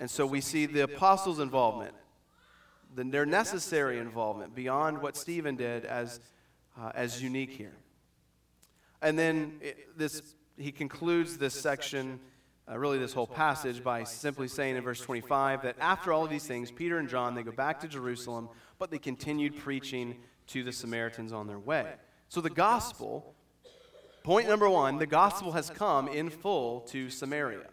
[0.00, 1.94] And so we see the apostles' involvement,
[2.92, 6.18] their necessary involvement beyond what Stephen did as,
[6.76, 7.76] uh, as unique here.
[9.00, 12.18] And then it, this, he concludes this section
[12.68, 16.30] uh, really this whole passage by simply saying in verse 25 that after all of
[16.30, 18.48] these things, Peter and John, they go back to Jerusalem,
[18.78, 20.16] but they continued preaching
[20.48, 21.94] to the Samaritans on their way.
[22.28, 23.34] So the gospel,
[24.24, 27.68] point number one, the gospel has come in full to Samaria,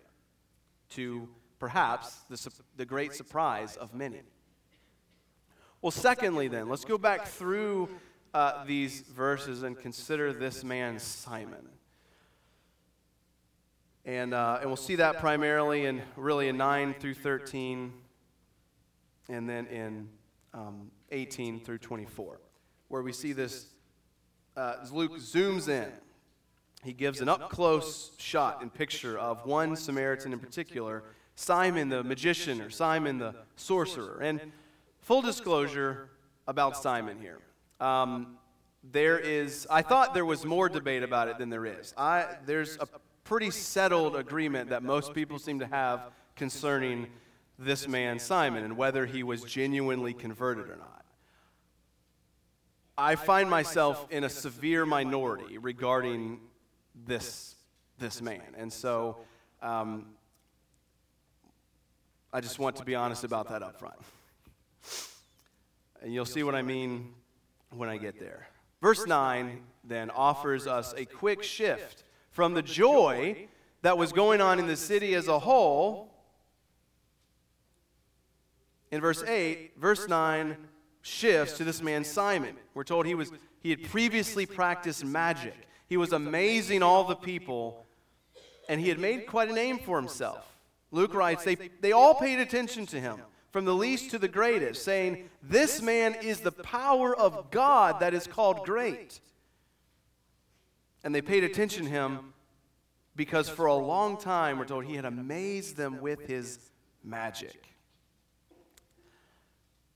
[0.92, 1.28] to
[1.60, 4.22] perhaps the, the great surprise of many.
[5.82, 7.90] Well, secondly, then, let's go back through
[8.34, 11.68] uh, these verses and consider this man, Simon.
[14.06, 17.94] And, uh, and we'll see that primarily in really in 9 through 13,
[19.30, 20.10] and then in
[20.54, 22.40] um, 18 through 24,
[22.90, 23.68] where we see this.
[24.56, 25.90] Uh, Luke zooms in.
[26.84, 31.04] He gives an up close shot and picture of one Samaritan in particular,
[31.36, 34.20] Simon the magician or Simon the sorcerer.
[34.22, 34.42] And
[35.00, 36.10] full disclosure
[36.46, 37.40] about Simon here.
[37.80, 38.38] Um,
[38.84, 41.94] there is, I thought there was more debate about it than there is.
[41.98, 42.88] I, there's a
[43.34, 47.08] pretty settled agreement that most people seem to have concerning
[47.58, 51.04] this man, Simon, and whether he was genuinely converted or not.
[52.96, 56.42] I find myself in a severe minority regarding
[57.08, 57.56] this,
[57.98, 58.54] this man.
[58.56, 59.18] And so
[59.64, 60.10] um,
[62.32, 63.96] I just want to be honest about that up front.
[66.04, 67.16] And you'll see what I mean
[67.72, 68.48] when I get there.
[68.80, 72.04] Verse 9 then offers us a quick shift
[72.34, 73.48] from the joy
[73.84, 76.12] that was going on in the city as a whole.
[78.92, 80.58] In verse 8, verse 9
[81.02, 82.56] shifts to this man Simon.
[82.74, 83.32] We're told he was
[83.62, 85.56] he had previously practiced magic.
[85.88, 87.86] He was amazing all the people,
[88.68, 90.46] and he had made quite a name for himself.
[90.92, 93.18] Luke writes, they, they all paid attention to him,
[93.52, 98.14] from the least to the greatest, saying, This man is the power of God that
[98.14, 99.20] is called great.
[101.04, 102.34] And they paid attention to him
[103.16, 106.60] because for a long time, we're told he had amazed them with his
[107.04, 107.74] magic.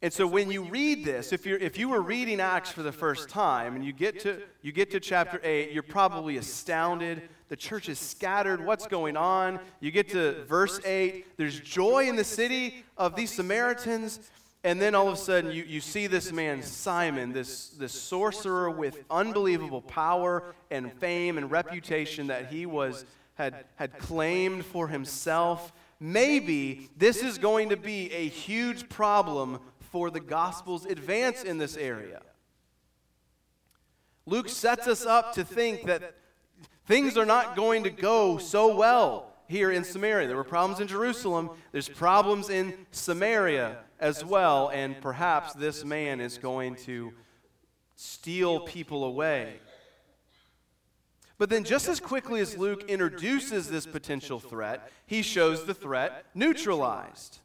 [0.02, 2.92] And so when you read this, if, you're, if you were reading Acts for the
[2.92, 7.24] first time and you get, to, you get to chapter 8, you're probably astounded.
[7.50, 8.64] The church is scattered.
[8.64, 9.60] What's going on?
[9.80, 11.38] You get to verse 8.
[11.38, 14.20] There's joy in the city of these Samaritans.
[14.64, 18.70] And then all of a sudden, you, you see this man, Simon, this, this sorcerer
[18.70, 23.06] with unbelievable power and fame and reputation that he was,
[23.36, 25.72] had, had claimed for himself.
[26.00, 29.60] Maybe this is going to be a huge problem
[29.92, 32.22] for the gospel's advance in this area.
[34.26, 36.16] Luke sets us up to think that
[36.86, 40.28] things are not going to go so well here in Samaria.
[40.28, 46.20] There were problems in Jerusalem, there's problems in Samaria as well, and perhaps this man
[46.20, 47.14] is going to
[47.96, 49.60] steal people away.
[51.38, 56.26] But then, just as quickly as Luke introduces this potential threat, he shows the threat
[56.34, 57.40] neutralized.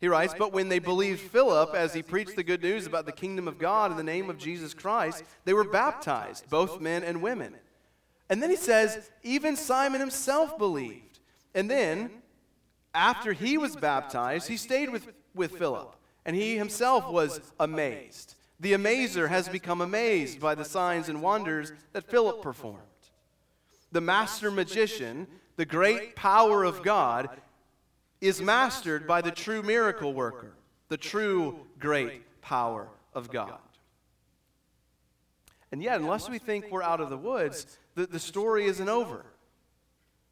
[0.00, 3.12] He writes, But when they believed Philip as he preached the good news about the
[3.12, 7.22] kingdom of God in the name of Jesus Christ, they were baptized, both men and
[7.22, 7.54] women.
[8.28, 11.20] And then he says, Even Simon himself believed.
[11.54, 12.10] And then,
[12.94, 18.34] after he was baptized, he stayed with, with Philip, and he himself was amazed.
[18.60, 22.78] The amazer has become amazed by the signs and wonders that Philip performed.
[23.90, 25.26] The master magician,
[25.56, 27.28] the great power of God,
[28.20, 30.52] is mastered by the true miracle worker,
[30.88, 33.58] the true great power of God.
[35.72, 39.24] And yet, unless we think we're out of the woods, the, the story isn't over.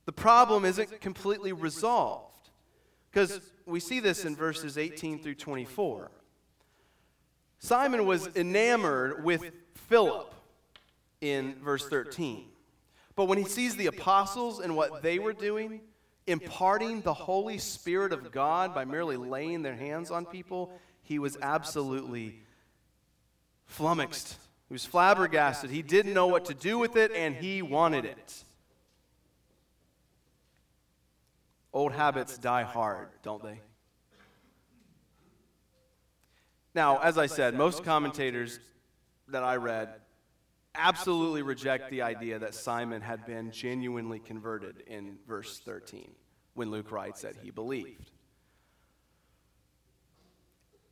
[0.04, 2.50] The problem isn't completely resolved.
[3.10, 3.40] Because
[3.70, 6.10] we see this in verses 18 through 24.
[7.58, 9.44] Simon was enamored with
[9.74, 10.34] Philip
[11.20, 12.46] in verse 13.
[13.16, 15.80] But when he sees the apostles and what they were doing,
[16.26, 21.36] imparting the Holy Spirit of God by merely laying their hands on people, he was
[21.42, 22.40] absolutely
[23.66, 24.36] flummoxed.
[24.68, 25.70] He was flabbergasted.
[25.70, 28.44] He didn't know what to do with it, and he wanted it.
[31.72, 33.60] Old habits die hard, don't they?
[36.74, 38.60] Now, as I said, most commentators
[39.28, 39.88] that I read
[40.74, 46.12] absolutely reject the idea that Simon had been genuinely converted in verse 13
[46.54, 48.10] when Luke writes that he believed.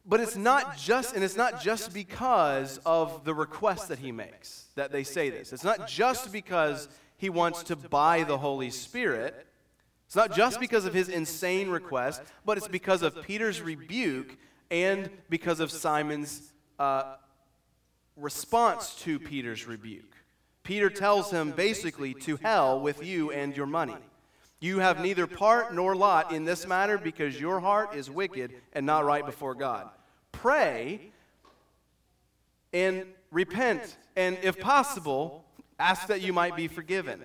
[0.05, 4.65] But it's not just, and it's not just because of the request that he makes
[4.75, 5.53] that they say this.
[5.53, 9.47] It's not just because he wants to buy the Holy Spirit.
[10.09, 14.39] It's not just because of his insane request, but it's because of Peter's rebuke
[14.71, 17.17] and because of Simon's uh,
[18.17, 20.17] response to Peter's rebuke.
[20.63, 23.99] Peter tells him basically, to hell with you and your money.
[24.61, 28.87] You have neither part nor lot in this matter because your heart is wicked and
[28.87, 29.91] not right before God.
[30.33, 31.13] Pray
[32.73, 35.45] and repent, and if possible,
[35.79, 37.23] ask that you might be forgiven.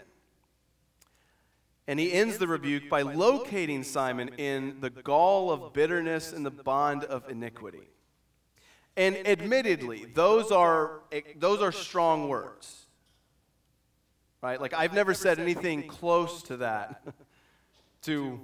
[1.87, 6.51] And he ends the rebuke by locating Simon in the gall of bitterness and the
[6.51, 7.89] bond of iniquity.
[8.95, 11.01] And admittedly, those are,
[11.35, 12.85] those are strong words.
[14.41, 14.61] Right?
[14.61, 17.03] Like, I've never said anything close to that
[18.03, 18.39] to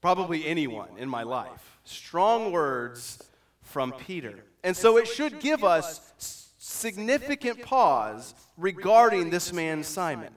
[0.00, 1.78] probably anyone in my life.
[1.84, 3.28] Strong words
[3.62, 4.44] from Peter.
[4.64, 10.32] And so it should give us significant pause regarding this man, Simon.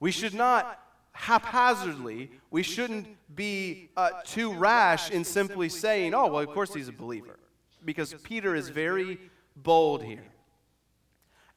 [0.00, 0.81] We should not
[1.12, 6.88] haphazardly, we shouldn't be uh, too rash in simply saying, oh, well, of course he's
[6.88, 7.38] a believer
[7.84, 9.18] because Peter is very
[9.56, 10.24] bold here.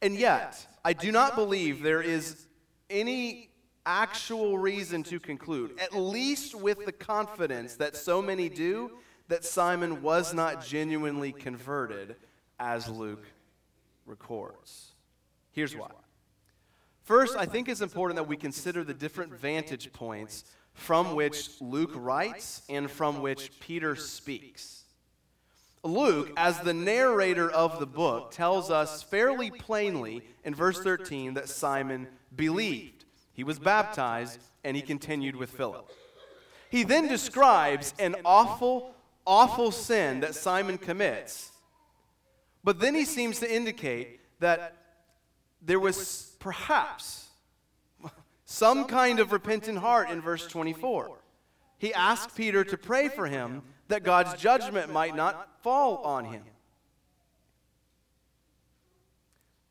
[0.02, 2.48] And yet, I do not believe there is
[2.90, 3.50] any
[3.86, 8.92] actual reason to conclude, at least with the confidence that so many do,
[9.28, 12.16] that Simon was not genuinely converted,
[12.60, 13.26] as Luke
[14.06, 14.92] records.
[15.52, 15.90] Here's why.
[17.06, 20.44] First, I think it's important that we consider the different vantage points
[20.74, 24.84] from which Luke writes and from which Peter speaks.
[25.84, 31.48] Luke, as the narrator of the book, tells us fairly plainly in verse 13 that
[31.48, 33.06] Simon believed.
[33.34, 35.88] He was baptized and he continued with Philip.
[36.72, 38.96] He then describes an awful,
[39.28, 41.52] awful sin that Simon commits.
[42.64, 44.76] But then he seems to indicate that
[45.62, 47.30] there was perhaps
[48.46, 51.10] some kind of repentant heart in verse 24.
[51.80, 56.44] He asked Peter to pray for him that God's judgment might not fall on him.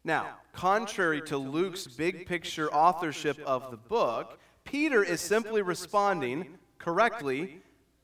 [0.03, 7.61] Now, contrary to Luke's big picture authorship of the book, Peter is simply responding correctly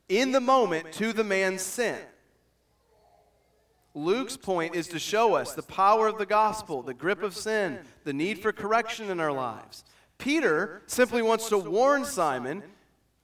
[0.07, 1.99] in the moment to the man's sin.
[3.93, 7.79] Luke's point is to show us the power of the gospel, the grip of sin,
[8.03, 9.83] the need for correction in our lives.
[10.17, 12.63] Peter simply wants to warn Simon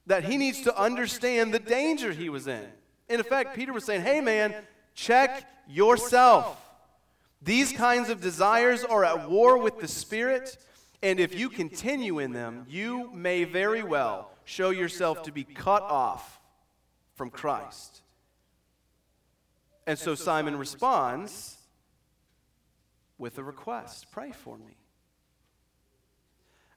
[0.07, 2.65] that he needs to understand the danger he was in.
[3.07, 4.53] In effect, Peter was saying, hey man,
[4.93, 6.61] check yourself.
[7.41, 10.57] These kinds of desires are at war with the Spirit,
[11.03, 15.83] and if you continue in them, you may very well show yourself to be cut
[15.83, 16.39] off
[17.15, 18.01] from Christ.
[19.87, 21.57] And so Simon responds
[23.17, 24.77] with a request pray for me.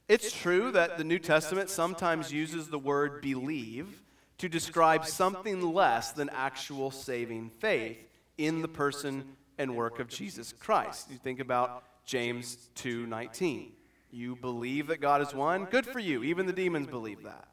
[0.08, 4.02] It's true that the New Testament sometimes uses the word believe
[4.38, 7.98] to describe something less than actual saving faith
[8.38, 11.10] in the person and work of Jesus Christ.
[11.10, 13.72] You think about James 2:19.
[14.10, 15.66] You believe that God is one?
[15.66, 16.22] Good for you.
[16.24, 17.48] Even the demons believe that.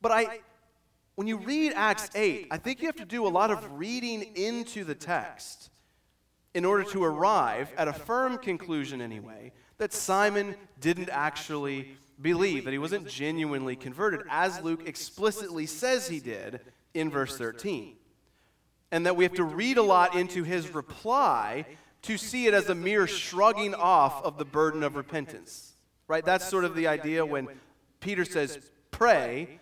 [0.00, 0.40] But I
[1.14, 4.22] when you read Acts 8, I think you have to do a lot of reading
[4.34, 5.70] into the text
[6.54, 12.72] in order to arrive at a firm conclusion, anyway, that Simon didn't actually believe, that
[12.72, 16.60] he wasn't genuinely converted, as Luke explicitly says he did
[16.94, 17.94] in verse 13.
[18.90, 21.64] And that we have to read a lot into his reply
[22.02, 25.72] to see it as a mere shrugging off of the burden of repentance.
[26.08, 26.24] Right?
[26.24, 27.48] That's sort of the idea when
[28.00, 28.58] Peter says,
[28.90, 29.60] pray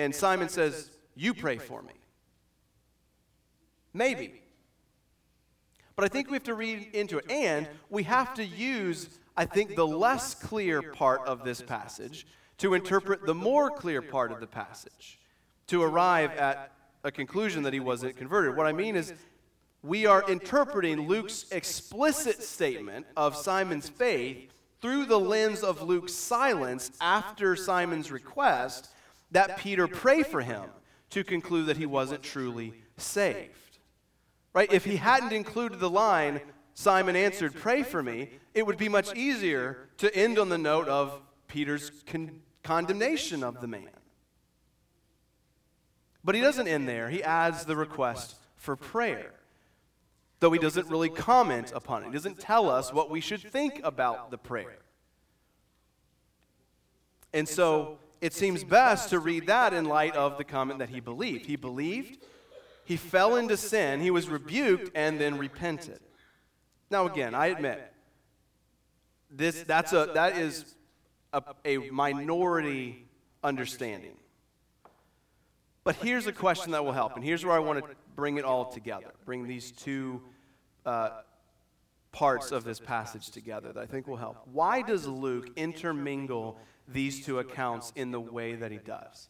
[0.00, 1.92] and Simon says, You pray for me.
[3.92, 4.42] Maybe.
[5.96, 7.30] But I think we have to read into it.
[7.30, 12.26] And we have to use, I think, the less clear part of this passage
[12.58, 15.18] to interpret the more clear part of the passage
[15.66, 16.72] to arrive at
[17.04, 18.56] a conclusion that he wasn't converted.
[18.56, 19.12] What I mean is,
[19.82, 24.50] we are interpreting Luke's explicit statement of Simon's faith
[24.82, 28.90] through the lens of Luke's silence after Simon's request
[29.30, 30.64] that Peter pray for him
[31.10, 33.78] to conclude that he wasn't truly saved.
[34.52, 34.72] Right?
[34.72, 36.40] If he hadn't included the line,
[36.74, 40.88] Simon answered, Pray for me, it would be much easier to end on the note
[40.88, 43.90] of Peter's con- condemnation of the man.
[46.24, 47.08] But he doesn't end there.
[47.08, 49.32] He adds the request for prayer,
[50.40, 52.06] though he doesn't really comment upon it.
[52.06, 54.78] He doesn't tell us what we should think about the prayer.
[57.32, 61.00] And so it seems best to read that in light of the comment that he
[61.00, 61.46] believed.
[61.46, 62.18] He believed,
[62.84, 66.00] he fell into sin, he was rebuked, and then repented.
[66.90, 67.92] Now, again, I admit,
[69.30, 70.74] this, that's a, that is
[71.32, 73.06] a, a minority
[73.42, 74.16] understanding.
[75.84, 78.44] But here's a question that will help, and here's where I want to bring it
[78.44, 80.20] all together, bring these two
[80.84, 81.10] uh,
[82.12, 84.36] parts of this passage together that I think will help.
[84.52, 86.58] Why does Luke intermingle
[86.92, 89.28] these two accounts in the way that he does.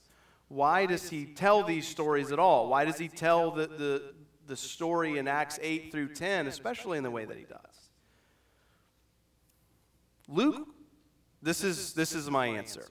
[0.48, 2.68] Why does he tell these stories at all?
[2.68, 4.02] Why does he tell the, the,
[4.46, 7.58] the story in Acts 8 through 10, especially in the way that he does?
[10.26, 10.68] Luke,
[11.42, 12.86] this is, this is my answer.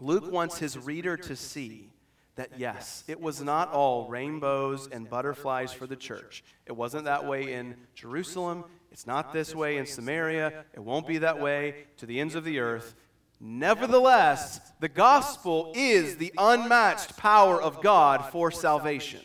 [0.00, 1.90] Luke wants his reader to see
[2.36, 6.44] that yes, it was not all rainbows and butterflies for the church.
[6.66, 8.64] It wasn't that way in Jerusalem.
[8.92, 10.64] It's not this way in Samaria.
[10.74, 12.94] It won't be that way to the ends of the earth.
[13.40, 19.20] Nevertheless, the gospel is the unmatched power of God for salvation.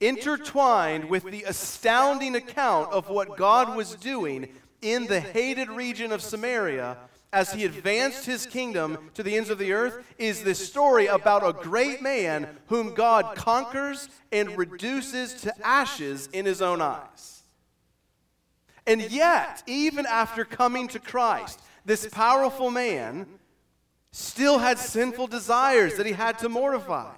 [0.00, 4.48] Intertwined with the astounding account of what God was doing
[4.80, 6.96] in the hated region of Samaria
[7.32, 11.46] as he advanced his kingdom to the ends of the earth is this story about
[11.46, 17.42] a great man whom God conquers and reduces to ashes in his own eyes.
[18.86, 23.26] And yet, even after coming to Christ, this powerful man
[24.12, 27.14] still had sinful desires that he had to mortify.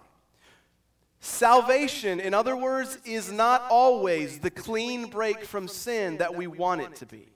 [1.18, 6.82] Salvation, in other words, is not always the clean break from sin that we want
[6.82, 7.26] it to be.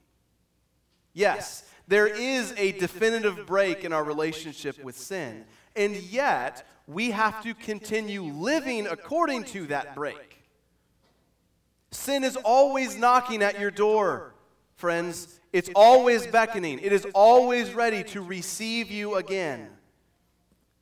[1.12, 5.44] Yes, there is a definitive break in our relationship with sin,
[5.74, 10.40] and yet we have to continue living according to that break.
[11.90, 14.34] Sin is always knocking at your door,
[14.76, 15.40] friends.
[15.54, 19.68] It's always beckoning, it is always ready to receive you again,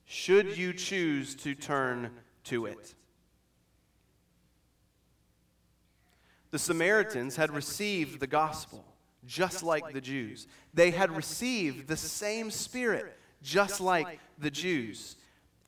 [0.06, 2.10] should you choose to turn
[2.44, 2.94] to it.
[6.52, 8.82] The Samaritans had received the gospel
[9.26, 10.46] just like the Jews.
[10.72, 15.16] They had received the same spirit just like the Jews.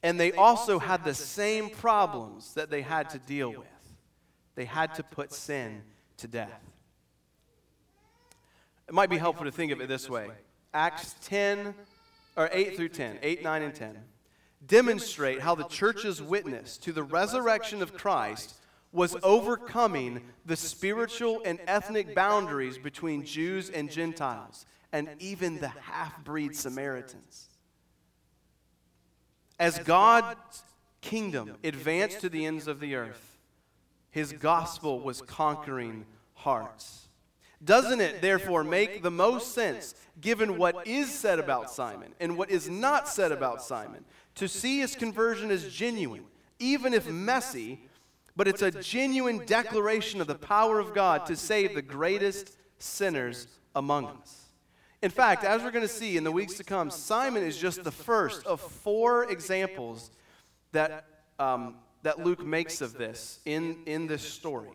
[0.02, 3.68] And they also had the same problems that they had to deal with.
[4.54, 5.82] They had to put sin
[6.16, 6.73] to death.
[8.88, 10.28] It might be helpful to think of it this way.
[10.72, 11.74] Acts 10,
[12.36, 13.98] or 8 through 10, 8, 9, and 10,
[14.66, 18.54] demonstrate how the church's witness to the resurrection of Christ
[18.92, 26.22] was overcoming the spiritual and ethnic boundaries between Jews and Gentiles, and even the half
[26.22, 27.48] breed Samaritans.
[29.58, 30.62] As God's
[31.00, 33.36] kingdom advanced to the ends of the earth,
[34.10, 37.03] his gospel was conquering hearts.
[37.64, 42.50] Doesn't it, therefore, make the most sense, given what is said about Simon and what
[42.50, 44.04] is not said about Simon,
[44.34, 46.24] to see his conversion as genuine,
[46.58, 47.80] even if messy,
[48.36, 53.46] but it's a genuine declaration of the power of God to save the greatest sinners
[53.74, 54.44] among us?
[55.00, 57.84] In fact, as we're going to see in the weeks to come, Simon is just
[57.84, 60.10] the first of four examples
[60.72, 61.04] that,
[61.38, 64.70] um, that Luke makes of this in, in this story.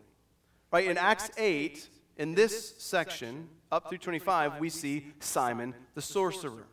[0.72, 0.86] Right?
[0.86, 1.88] In Acts 8,
[2.20, 6.66] in this section, up through 25, we see Simon the sorcerer.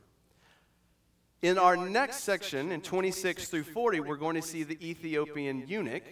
[1.41, 6.03] In our next section, in 26 through 40, we're going to see the Ethiopian eunuch.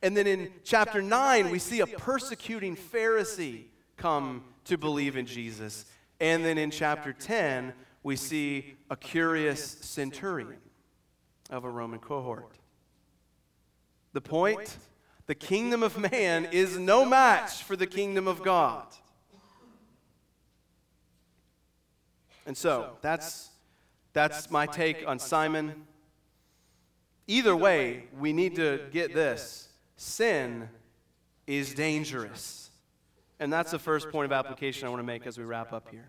[0.00, 3.64] And then in chapter 9, we see a persecuting Pharisee
[3.96, 5.84] come to believe in Jesus.
[6.20, 7.72] And then in chapter 10,
[8.04, 10.60] we see a curious centurion
[11.50, 12.58] of a Roman cohort.
[14.12, 14.78] The point
[15.26, 18.86] the kingdom of man is no match for the kingdom of God.
[22.46, 23.50] And so, that's,
[24.12, 25.86] that's my take on Simon.
[27.26, 30.68] Either way, we need to get this sin
[31.46, 32.70] is dangerous.
[33.40, 35.88] And that's the first point of application I want to make as we wrap up
[35.90, 36.08] here.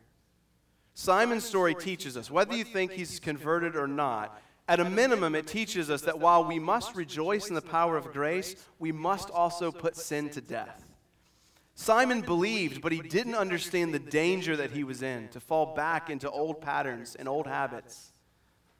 [0.93, 5.47] Simon's story teaches us whether you think he's converted or not, at a minimum, it
[5.47, 9.71] teaches us that while we must rejoice in the power of grace, we must also
[9.71, 10.83] put sin to death.
[11.75, 16.09] Simon believed, but he didn't understand the danger that he was in to fall back
[16.09, 18.13] into old patterns and old habits.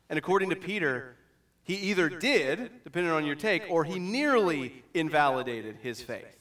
[0.09, 1.17] And according to Peter,
[1.61, 6.37] he either did, depending on your take, or he nearly invalidated his faith.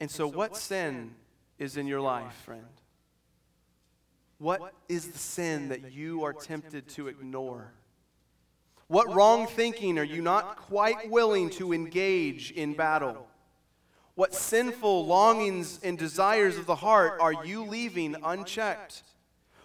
[0.00, 1.14] And so, what sin
[1.58, 2.64] is in your life, friend?
[4.38, 7.72] What is the sin that you are tempted to ignore?
[8.86, 13.26] What wrong thinking are you not quite willing to engage in battle?
[14.14, 19.02] What sinful longings and desires of the heart are you leaving unchecked?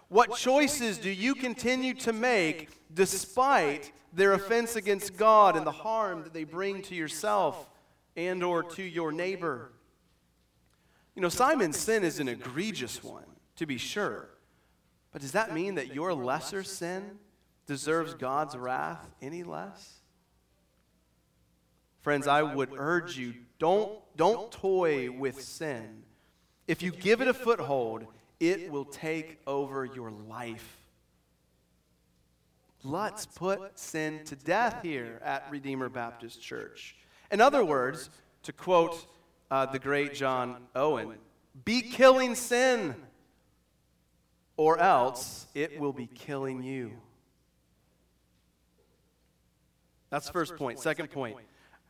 [0.09, 6.23] What choices do you continue to make despite their offense against God and the harm
[6.23, 7.69] that they bring to yourself
[8.15, 9.71] and or to your neighbor?
[11.15, 13.25] You know, Simon's sin is an egregious one,
[13.55, 14.29] to be sure.
[15.13, 17.19] But does that mean that your lesser sin
[17.67, 19.99] deserves God's wrath any less?
[22.01, 26.03] Friends, I would urge you don't, don't toy with sin.
[26.67, 28.07] If you give it a foothold,
[28.39, 30.79] it will take over your life.
[32.83, 36.95] Let's put sin to death here at Redeemer Baptist Church.
[37.31, 38.09] In other words,
[38.43, 39.05] to quote
[39.49, 41.17] uh, the great John Owen,
[41.63, 42.95] be killing sin
[44.63, 46.93] or else it will be killing you.
[50.09, 50.79] That's the first point.
[50.79, 51.35] Second point.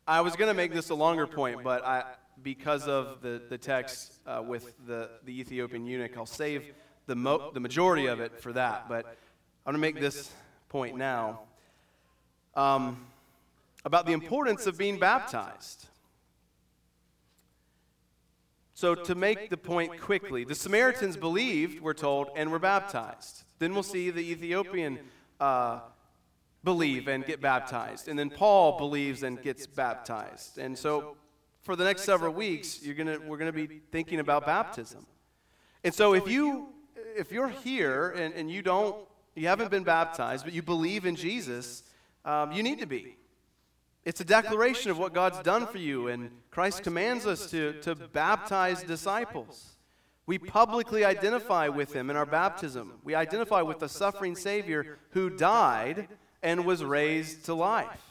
[0.08, 2.04] I was going to make this a longer point, but I,
[2.42, 6.74] because of the, the text uh, with the, the Ethiopian eunuch, I'll save
[7.06, 8.90] the, mo- the majority of it for that.
[8.90, 10.32] But I'm going to make this
[10.70, 11.42] point now
[12.56, 13.06] um,
[13.86, 15.86] about the importance of being baptized.
[18.84, 23.46] So, to make the point quickly, the Samaritans believed, we're told, and were baptized.
[23.58, 25.00] Then we'll see the Ethiopian
[25.40, 25.80] uh,
[26.66, 28.10] believe and get baptized.
[28.10, 30.58] And then Paul believes and gets baptized.
[30.58, 31.16] And so,
[31.62, 35.06] for the next several weeks, you're gonna, we're going to be thinking about baptism.
[35.86, 36.68] And so, if, you,
[37.16, 38.98] if you're here and, and you, don't,
[39.34, 41.84] you haven't been baptized, but you believe in Jesus,
[42.26, 43.16] um, you need to be.
[44.06, 47.96] It's a declaration of what God's done for you, and Christ commands us to, to
[47.96, 49.78] baptize disciples.
[50.26, 52.94] We publicly identify with him in our baptism.
[53.04, 56.10] We identify with the suffering Savior who died
[56.42, 58.02] and was raised to life.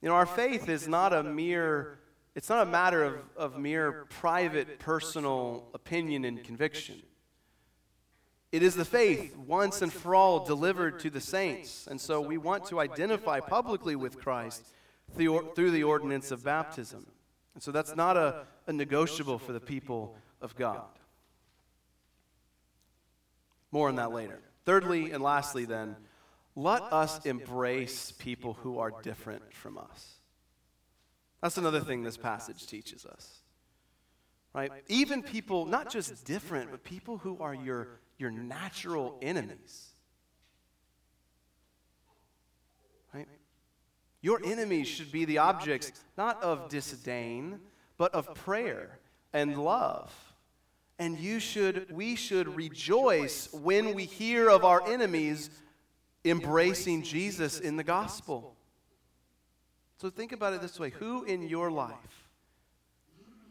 [0.00, 1.98] You know, our faith is not a mere,
[2.34, 7.02] it's not a matter of, of mere private, personal opinion and conviction.
[8.54, 11.88] It is the faith once and for all delivered to the saints.
[11.90, 14.62] And so we want to identify publicly with Christ
[15.16, 17.04] through the ordinance of baptism.
[17.54, 20.86] And so that's not a, a negotiable for the people of God.
[23.72, 24.38] More on that later.
[24.64, 25.96] Thirdly and lastly, then,
[26.54, 30.14] let us embrace people who are different from us.
[31.42, 33.40] That's another thing this passage teaches us.
[34.54, 34.70] Right?
[34.86, 39.90] Even people, not just different, but people who are your your natural enemies.
[43.12, 43.28] Right?
[44.20, 47.60] Your enemies should be the objects not of disdain,
[47.98, 48.98] but of prayer
[49.32, 50.12] and love.
[50.98, 55.50] And you should, we should rejoice when we hear of our enemies
[56.24, 58.56] embracing Jesus in the gospel.
[60.00, 62.28] So think about it this way who in your life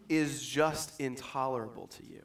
[0.10, 2.24] is just intolerable to you?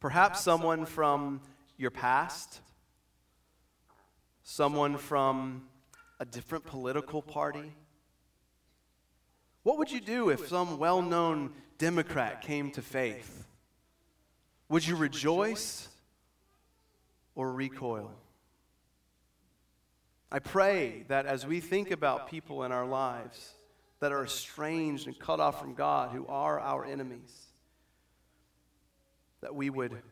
[0.00, 1.40] Perhaps someone from
[1.76, 2.60] your past,
[4.42, 5.68] someone from
[6.20, 7.72] a different political party.
[9.62, 13.46] What would you do if some well known Democrat came to faith?
[14.68, 15.88] Would you rejoice
[17.34, 18.10] or recoil?
[20.30, 23.54] I pray that as we think about people in our lives
[24.00, 27.47] that are estranged and cut off from God, who are our enemies,
[29.40, 30.02] that we would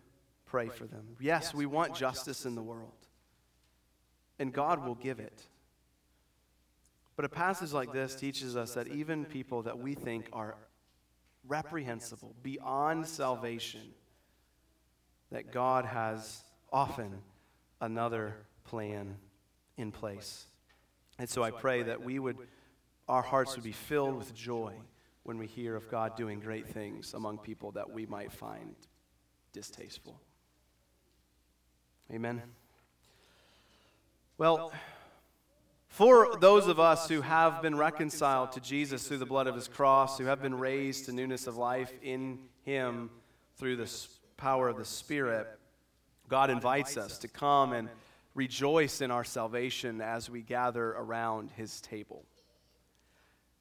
[0.46, 1.16] pray for them.
[1.20, 3.06] Yes, we want justice in the world,
[4.38, 5.42] and God will give it.
[7.16, 10.56] But a passage like this teaches us that even people that we think are
[11.48, 13.80] reprehensible, beyond salvation,
[15.30, 16.42] that God has
[16.72, 17.22] often
[17.80, 19.16] another plan
[19.76, 20.46] in place.
[21.18, 22.36] And so I pray that we would,
[23.08, 24.74] our hearts would be filled with joy
[25.22, 28.74] when we hear of God doing great things among people that we might find
[29.56, 30.20] distasteful.
[32.12, 32.42] Amen.
[34.36, 34.70] Well,
[35.88, 39.66] for those of us who have been reconciled to Jesus through the blood of his
[39.66, 43.08] cross, who have been raised to newness of life in him
[43.56, 43.90] through the
[44.36, 45.48] power of the Spirit,
[46.28, 47.88] God invites us to come and
[48.34, 52.26] rejoice in our salvation as we gather around his table.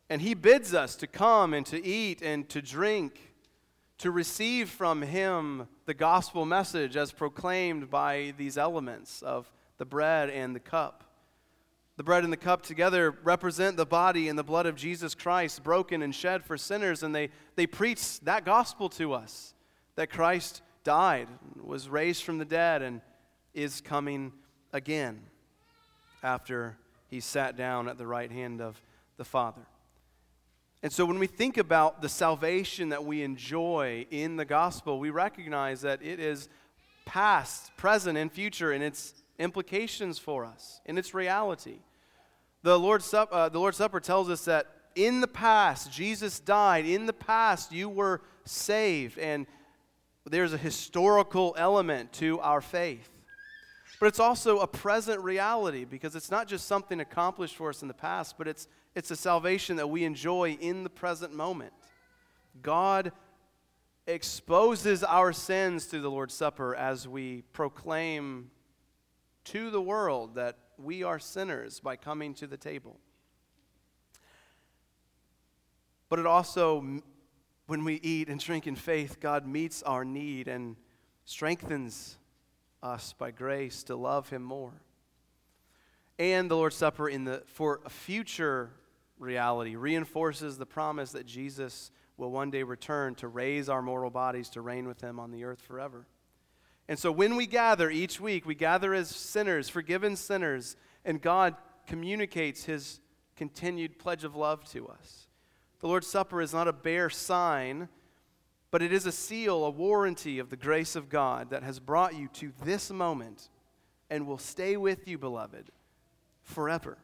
[0.09, 3.34] And he bids us to come and to eat and to drink,
[3.99, 10.29] to receive from him the gospel message as proclaimed by these elements of the bread
[10.29, 11.03] and the cup.
[11.97, 15.63] The bread and the cup together represent the body and the blood of Jesus Christ,
[15.63, 19.53] broken and shed for sinners, and they, they preach that gospel to us
[19.95, 21.29] that Christ died,
[21.63, 22.99] was raised from the dead, and
[23.53, 24.33] is coming
[24.73, 25.21] again
[26.21, 26.77] after
[27.07, 28.81] he sat down at the right hand of
[29.15, 29.65] the Father.
[30.85, 35.09] And so when we think about the salvation that we enjoy in the gospel, we
[35.09, 36.47] recognize that it is
[37.05, 41.79] past, present, and future in its implications for us, in its reality.
[42.61, 46.85] The Lord's, Sup- uh, the Lord's Supper tells us that in the past, Jesus died.
[46.85, 49.17] In the past, you were saved.
[49.17, 49.47] And
[50.27, 53.09] there's a historical element to our faith.
[53.99, 57.87] But it's also a present reality because it's not just something accomplished for us in
[57.87, 61.73] the past, but it's, it's a salvation that we enjoy in the present moment.
[62.61, 63.11] God
[64.07, 68.51] exposes our sins through the Lord's Supper as we proclaim
[69.45, 72.97] to the world that we are sinners by coming to the table.
[76.07, 77.01] But it also,
[77.67, 80.77] when we eat and drink in faith, God meets our need and
[81.25, 82.17] strengthens
[82.81, 84.73] us by grace to love him more.
[86.17, 88.71] And the Lord's Supper in the for a future
[89.17, 94.49] reality reinforces the promise that Jesus will one day return to raise our mortal bodies
[94.49, 96.07] to reign with him on the earth forever.
[96.87, 101.55] And so when we gather each week, we gather as sinners, forgiven sinners, and God
[101.87, 102.99] communicates his
[103.35, 105.27] continued pledge of love to us.
[105.79, 107.89] The Lord's Supper is not a bare sign
[108.75, 112.13] but it is a seal, a warranty of the grace of God that has brought
[112.13, 113.47] you to this moment
[114.09, 115.71] and will stay with you, beloved,
[116.43, 116.97] forever.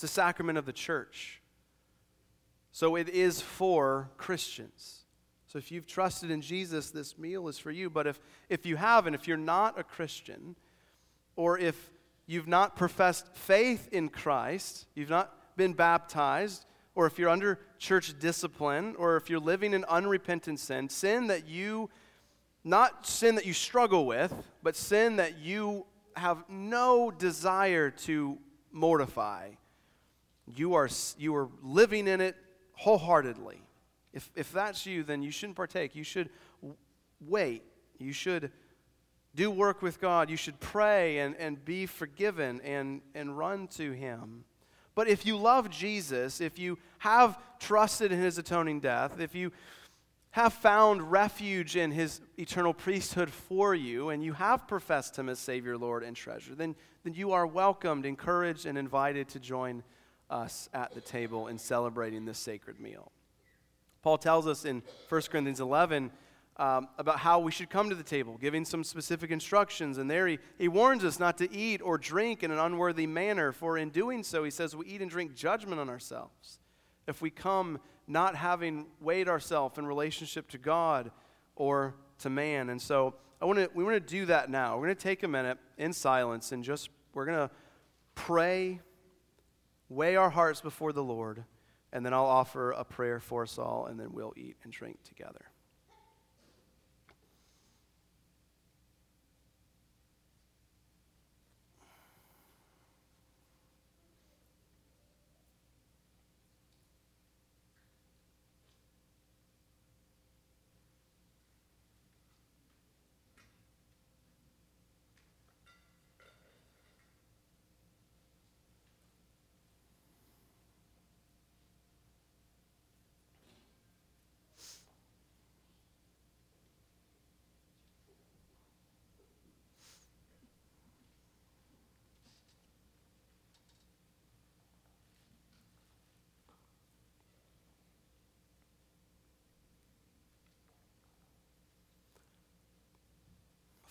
[0.00, 1.42] It's a sacrament of the church.
[2.72, 5.04] So it is for Christians.
[5.46, 7.90] So if you've trusted in Jesus, this meal is for you.
[7.90, 8.18] But if,
[8.48, 10.56] if you haven't, if you're not a Christian,
[11.36, 11.90] or if
[12.26, 16.64] you've not professed faith in Christ, you've not been baptized,
[16.94, 21.46] or if you're under church discipline, or if you're living in unrepentant sin, sin that
[21.46, 21.90] you,
[22.64, 24.32] not sin that you struggle with,
[24.62, 25.84] but sin that you
[26.16, 28.38] have no desire to
[28.72, 29.50] mortify,
[30.46, 30.88] you are,
[31.18, 32.36] you are living in it
[32.72, 33.62] wholeheartedly.
[34.12, 35.94] If, if that's you, then you shouldn't partake.
[35.94, 36.30] You should
[37.20, 37.62] wait.
[37.98, 38.50] You should
[39.34, 40.30] do work with God.
[40.30, 44.44] You should pray and, and be forgiven and, and run to Him.
[44.94, 49.52] But if you love Jesus, if you have trusted in his atoning death, if you
[50.32, 55.38] have found refuge in his eternal priesthood for you, and you have professed him as
[55.38, 59.82] Savior, Lord, and treasure, then, then you are welcomed, encouraged, and invited to join
[60.30, 63.10] us at the table in celebrating this sacred meal.
[64.02, 66.10] Paul tells us in 1 Corinthians 11
[66.56, 69.98] um, about how we should come to the table, giving some specific instructions.
[69.98, 73.52] And there he, he warns us not to eat or drink in an unworthy manner,
[73.52, 76.58] for in doing so, he says, we eat and drink judgment on ourselves.
[77.06, 81.10] If we come not having weighed ourselves in relationship to God
[81.56, 82.70] or to man.
[82.70, 84.76] And so I want to we want to do that now.
[84.76, 87.50] We're going to take a minute in silence and just we're going to
[88.14, 88.80] pray,
[89.90, 91.44] weigh our hearts before the Lord,
[91.92, 95.02] and then I'll offer a prayer for us all, and then we'll eat and drink
[95.02, 95.50] together.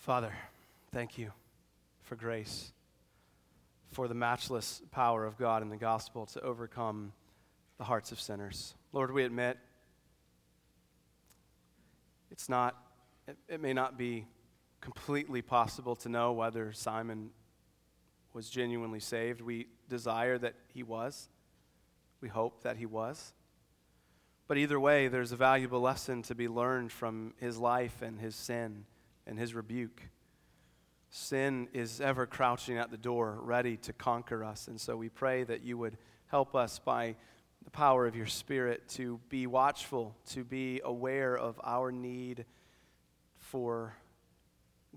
[0.00, 0.32] Father,
[0.92, 1.30] thank you
[2.04, 2.72] for grace,
[3.92, 7.12] for the matchless power of God in the gospel to overcome
[7.76, 8.74] the hearts of sinners.
[8.94, 9.58] Lord, we admit
[12.30, 12.82] it's not,
[13.28, 14.26] it, it may not be
[14.80, 17.28] completely possible to know whether Simon
[18.32, 19.42] was genuinely saved.
[19.42, 21.28] We desire that he was.
[22.22, 23.34] We hope that he was.
[24.48, 28.34] But either way, there's a valuable lesson to be learned from his life and his
[28.34, 28.86] sin
[29.30, 30.02] and his rebuke.
[31.08, 34.68] Sin is ever crouching at the door, ready to conquer us.
[34.68, 35.96] And so we pray that you would
[36.26, 37.14] help us by
[37.64, 42.44] the power of your Spirit to be watchful, to be aware of our need
[43.38, 43.94] for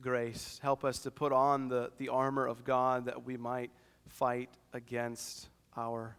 [0.01, 0.59] grace.
[0.61, 3.71] Help us to put on the, the armor of God that we might
[4.07, 6.17] fight against our,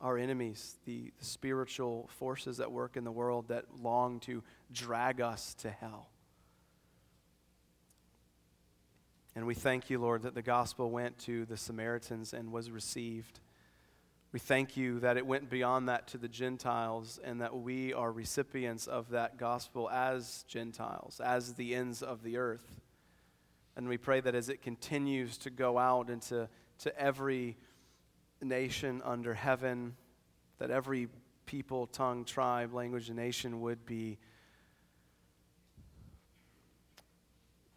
[0.00, 4.42] our enemies, the, the spiritual forces that work in the world that long to
[4.72, 6.11] drag us to hell.
[9.34, 13.40] And we thank you, Lord, that the gospel went to the Samaritans and was received.
[14.30, 18.12] We thank you that it went beyond that to the Gentiles and that we are
[18.12, 22.80] recipients of that gospel as Gentiles, as the ends of the earth.
[23.74, 26.48] And we pray that as it continues to go out into
[26.80, 27.56] to every
[28.42, 29.96] nation under heaven,
[30.58, 31.08] that every
[31.46, 34.18] people, tongue, tribe, language, and nation would be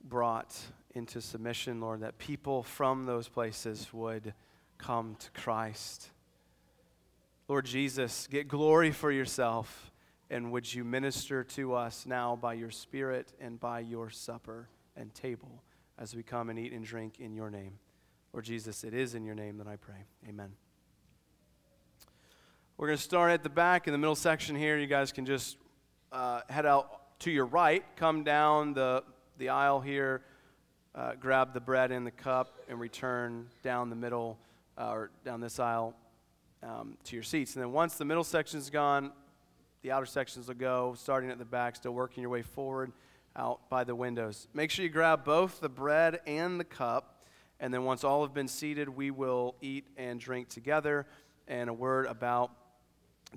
[0.03, 0.57] brought
[0.95, 4.34] into submission, Lord, that people from those places would
[4.77, 6.09] come to Christ.
[7.47, 9.91] Lord Jesus, get glory for yourself,
[10.30, 15.13] and would you minister to us now by your Spirit and by your supper and
[15.13, 15.61] table
[15.99, 17.73] as we come and eat and drink in your name.
[18.34, 20.05] Lord Jesus, it is in your name that I pray.
[20.27, 20.51] Amen.
[22.77, 24.77] We're going to start at the back in the middle section here.
[24.77, 25.57] You guys can just
[26.11, 29.03] uh, head out to your right, come down the,
[29.38, 30.22] the aisle here
[30.95, 34.38] uh, grab the bread and the cup and return down the middle
[34.77, 35.93] uh, or down this aisle
[36.63, 37.55] um, to your seats.
[37.55, 39.11] And then once the middle section is gone,
[39.81, 42.91] the outer sections will go, starting at the back, still working your way forward
[43.35, 44.47] out by the windows.
[44.53, 47.23] Make sure you grab both the bread and the cup.
[47.59, 51.05] And then once all have been seated, we will eat and drink together.
[51.47, 52.51] And a word about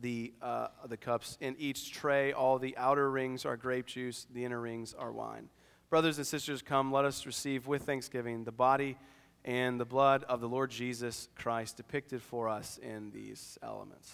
[0.00, 1.36] the, uh, the cups.
[1.40, 5.48] In each tray, all the outer rings are grape juice, the inner rings are wine.
[5.90, 8.98] Brothers and sisters, come, let us receive with thanksgiving the body
[9.42, 14.12] and the blood of the Lord Jesus Christ depicted for us in these elements.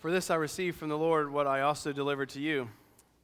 [0.00, 2.70] For this I received from the Lord what I also delivered to you.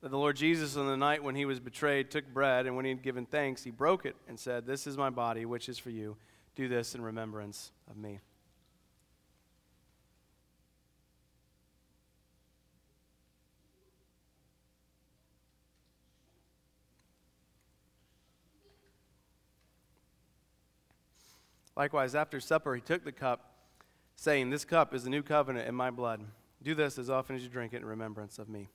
[0.03, 2.85] That the Lord Jesus, on the night when he was betrayed, took bread, and when
[2.85, 5.79] he had given thanks, he broke it and said, This is my body, which is
[5.79, 6.19] for you.
[6.55, 8.21] Do this in remembrance of me.
[21.75, 23.55] Likewise, after supper, he took the cup,
[24.15, 26.21] saying, This cup is the new covenant in my blood.
[26.67, 28.71] Do this as often as you drink it in remembrance of me.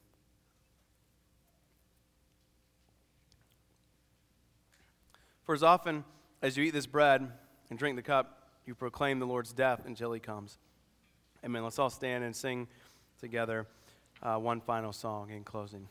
[5.43, 6.05] For as often
[6.41, 7.29] as you eat this bread
[7.69, 10.57] and drink the cup, you proclaim the Lord's death until he comes.
[11.43, 11.65] Amen.
[11.65, 12.69] Let's all stand and sing
[13.19, 13.67] together
[14.23, 15.89] uh, one final song in closing.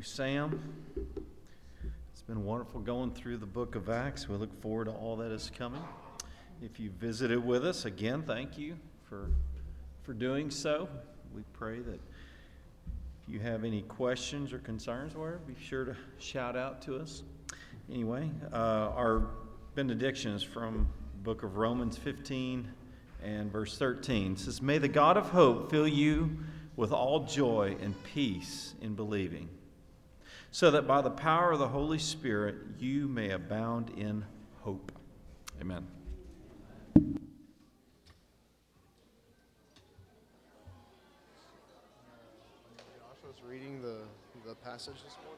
[0.00, 0.58] You, Sam.
[2.10, 4.30] It's been wonderful going through the book of Acts.
[4.30, 5.82] We look forward to all that is coming.
[6.62, 8.78] If you visited with us, again, thank you
[9.10, 9.28] for,
[10.02, 10.88] for doing so.
[11.34, 16.56] We pray that if you have any questions or concerns, whatever, be sure to shout
[16.56, 17.22] out to us.
[17.92, 18.56] Anyway, uh,
[18.96, 19.26] our
[19.74, 20.88] benediction is from
[21.24, 22.66] book of Romans 15
[23.22, 24.32] and verse 13.
[24.32, 26.38] It says, May the God of hope fill you
[26.74, 29.50] with all joy and peace in believing,
[30.50, 34.24] so that by the power of the Holy Spirit you may abound in
[34.62, 34.92] hope.
[35.60, 35.86] Amen.
[42.98, 43.98] Josh was reading the,
[44.46, 45.29] the passage this morning.